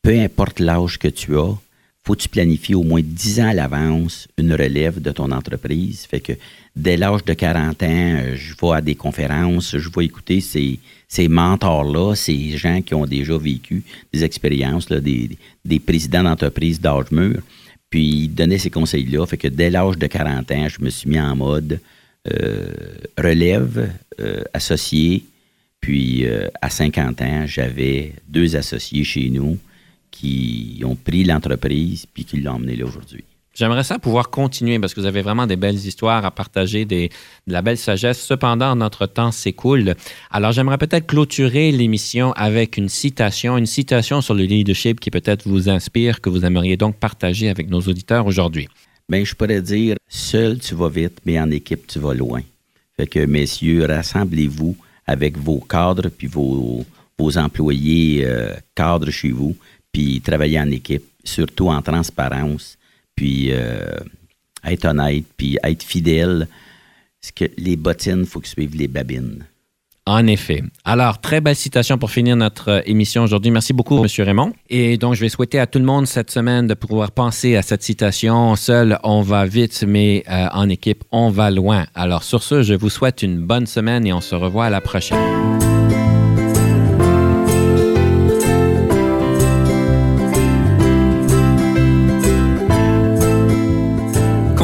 peu 0.02 0.20
importe 0.20 0.60
l'âge 0.60 1.00
que 1.00 1.08
tu 1.08 1.38
as, 1.38 1.56
faut 2.06 2.16
tu 2.18 2.28
planifies 2.28 2.76
au 2.76 2.84
moins 2.84 3.02
10 3.02 3.40
ans 3.40 3.48
à 3.48 3.54
l'avance 3.54 4.28
une 4.38 4.52
relève 4.52 5.02
de 5.02 5.12
ton 5.12 5.32
entreprise. 5.32 6.06
Fait 6.06 6.20
que 6.20 6.34
dès 6.76 6.98
l'âge 6.98 7.24
de 7.24 7.34
40 7.34 7.84
ans, 7.84 7.88
euh, 7.88 8.36
je 8.36 8.54
vais 8.62 8.74
à 8.74 8.82
des 8.82 8.96
conférences, 8.96 9.78
je 9.78 9.90
vais 9.90 10.04
écouter 10.04 10.42
ces, 10.42 10.80
ces 11.08 11.30
mentors-là, 11.30 12.16
ces 12.16 12.58
gens 12.58 12.82
qui 12.82 12.94
ont 12.94 13.06
déjà 13.06 13.38
vécu 13.38 13.84
des 14.12 14.26
expériences, 14.26 14.88
des, 14.90 15.38
des 15.64 15.80
présidents 15.80 16.24
d'entreprise 16.24 16.82
d'âge 16.82 17.12
mûr. 17.12 17.42
Puis 17.94 18.24
il 18.24 18.30
donnait 18.30 18.58
ces 18.58 18.72
conseils-là. 18.72 19.24
Fait 19.28 19.38
que 19.38 19.48
dès 19.48 19.70
l'âge 19.70 20.00
de 20.00 20.08
40 20.08 20.50
ans, 20.50 20.68
je 20.68 20.84
me 20.84 20.90
suis 20.90 21.08
mis 21.08 21.20
en 21.20 21.36
mode 21.36 21.80
euh, 22.28 22.66
relève, 23.20 23.88
euh, 24.20 24.42
associé. 24.52 25.24
Puis 25.80 26.26
euh, 26.26 26.48
à 26.60 26.72
50 26.72 27.22
ans, 27.22 27.46
j'avais 27.46 28.14
deux 28.28 28.56
associés 28.56 29.04
chez 29.04 29.30
nous 29.30 29.60
qui 30.10 30.82
ont 30.84 30.96
pris 30.96 31.24
l'entreprise 31.24 32.08
puis 32.12 32.26
qui 32.26 32.38
l'ont 32.38 32.54
emmené 32.54 32.76
là 32.76 32.86
aujourd'hui. 32.88 33.26
J'aimerais 33.56 33.84
ça 33.84 34.00
pouvoir 34.00 34.32
continuer 34.32 34.80
parce 34.80 34.96
que 34.96 35.00
vous 35.00 35.06
avez 35.06 35.22
vraiment 35.22 35.46
des 35.46 35.56
belles 35.56 35.76
histoires 35.76 36.26
à 36.26 36.32
partager, 36.32 36.86
de 36.86 37.08
la 37.46 37.62
belle 37.62 37.78
sagesse. 37.78 38.20
Cependant, 38.20 38.76
notre 38.76 39.06
temps 39.06 39.32
s'écoule. 39.32 39.94
Alors, 40.32 40.54
j'aimerais 40.54 40.80
peut-être 40.80 41.06
clôturer 41.06 41.72
l'émission 41.72 42.32
avec 42.34 42.78
une 42.78 42.90
citation, 42.90 43.56
une 43.56 43.68
citation 43.68 44.22
sur 44.22 44.34
le 44.34 44.44
leadership 44.44 45.00
qui 45.00 45.12
peut-être 45.12 45.48
vous 45.48 45.70
inspire, 45.70 46.20
que 46.20 46.30
vous 46.30 46.46
aimeriez 46.46 46.78
donc 46.78 46.96
partager 46.96 47.48
avec 47.48 47.70
nos 47.70 47.82
auditeurs 47.82 48.26
aujourd'hui. 48.26 48.68
Bien, 49.08 49.24
je 49.24 49.36
pourrais 49.36 49.62
dire, 49.62 49.98
seul 50.08 50.58
tu 50.58 50.74
vas 50.74 50.90
vite, 50.90 51.20
mais 51.24 51.40
en 51.40 51.52
équipe 51.52 51.86
tu 51.86 52.00
vas 52.00 52.16
loin. 52.16 52.42
Fait 52.98 53.06
que, 53.06 53.24
messieurs, 53.26 53.86
rassemblez-vous 53.86 54.76
avec 55.06 55.38
vos 55.38 55.60
cadres 55.60 56.10
puis 56.10 56.26
vos, 56.28 56.84
vos 57.20 57.38
employés 57.38 58.26
euh, 58.26 58.54
cadres 58.74 59.12
chez 59.12 59.30
vous, 59.30 59.56
puis 59.92 60.22
travaillez 60.22 60.60
en 60.60 60.72
équipe, 60.72 61.04
surtout 61.24 61.68
en 61.68 61.82
transparence 61.84 62.78
puis 63.16 63.50
euh, 63.52 63.96
être 64.64 64.86
honnête, 64.86 65.26
puis 65.38 65.58
être 65.64 65.84
fidèle. 65.84 66.48
Parce 67.22 67.32
que 67.32 67.46
les 67.58 67.76
bottines, 67.76 68.22
il 68.22 68.26
faut 68.26 68.40
que 68.40 68.48
suivent 68.48 68.76
les 68.76 68.88
babines. 68.88 69.46
En 70.06 70.28
effet. 70.28 70.62
Alors, 70.84 71.22
très 71.22 71.40
belle 71.40 71.56
citation 71.56 71.98
pour 71.98 72.12
finir 72.12 72.36
notre 72.36 72.70
euh, 72.70 72.82
émission 72.86 73.24
aujourd'hui. 73.24 73.52
Merci 73.52 73.72
beaucoup, 73.72 74.04
M. 74.04 74.08
Raymond. 74.18 74.52
Et 74.70 74.98
donc, 74.98 75.14
je 75.14 75.22
vais 75.22 75.30
souhaiter 75.30 75.60
à 75.60 75.68
tout 75.68 75.80
le 75.80 75.86
monde 75.86 76.08
cette 76.08 76.30
semaine 76.30 76.68
de 76.68 76.74
pouvoir 76.74 77.12
penser 77.12 77.56
à 77.56 77.62
cette 77.62 77.84
citation. 77.84 78.54
Seul, 78.58 79.00
on 79.04 79.22
va 79.22 79.46
vite, 79.46 79.86
mais 79.88 80.26
euh, 80.30 80.48
en 80.52 80.68
équipe, 80.68 81.06
on 81.12 81.30
va 81.30 81.52
loin. 81.52 81.86
Alors, 81.96 82.24
sur 82.24 82.44
ce, 82.44 82.64
je 82.64 82.74
vous 82.74 82.90
souhaite 82.90 83.24
une 83.24 83.38
bonne 83.38 83.66
semaine 83.66 84.06
et 84.06 84.12
on 84.12 84.22
se 84.22 84.36
revoit 84.36 84.66
à 84.66 84.70
la 84.70 84.82
prochaine. 84.82 85.63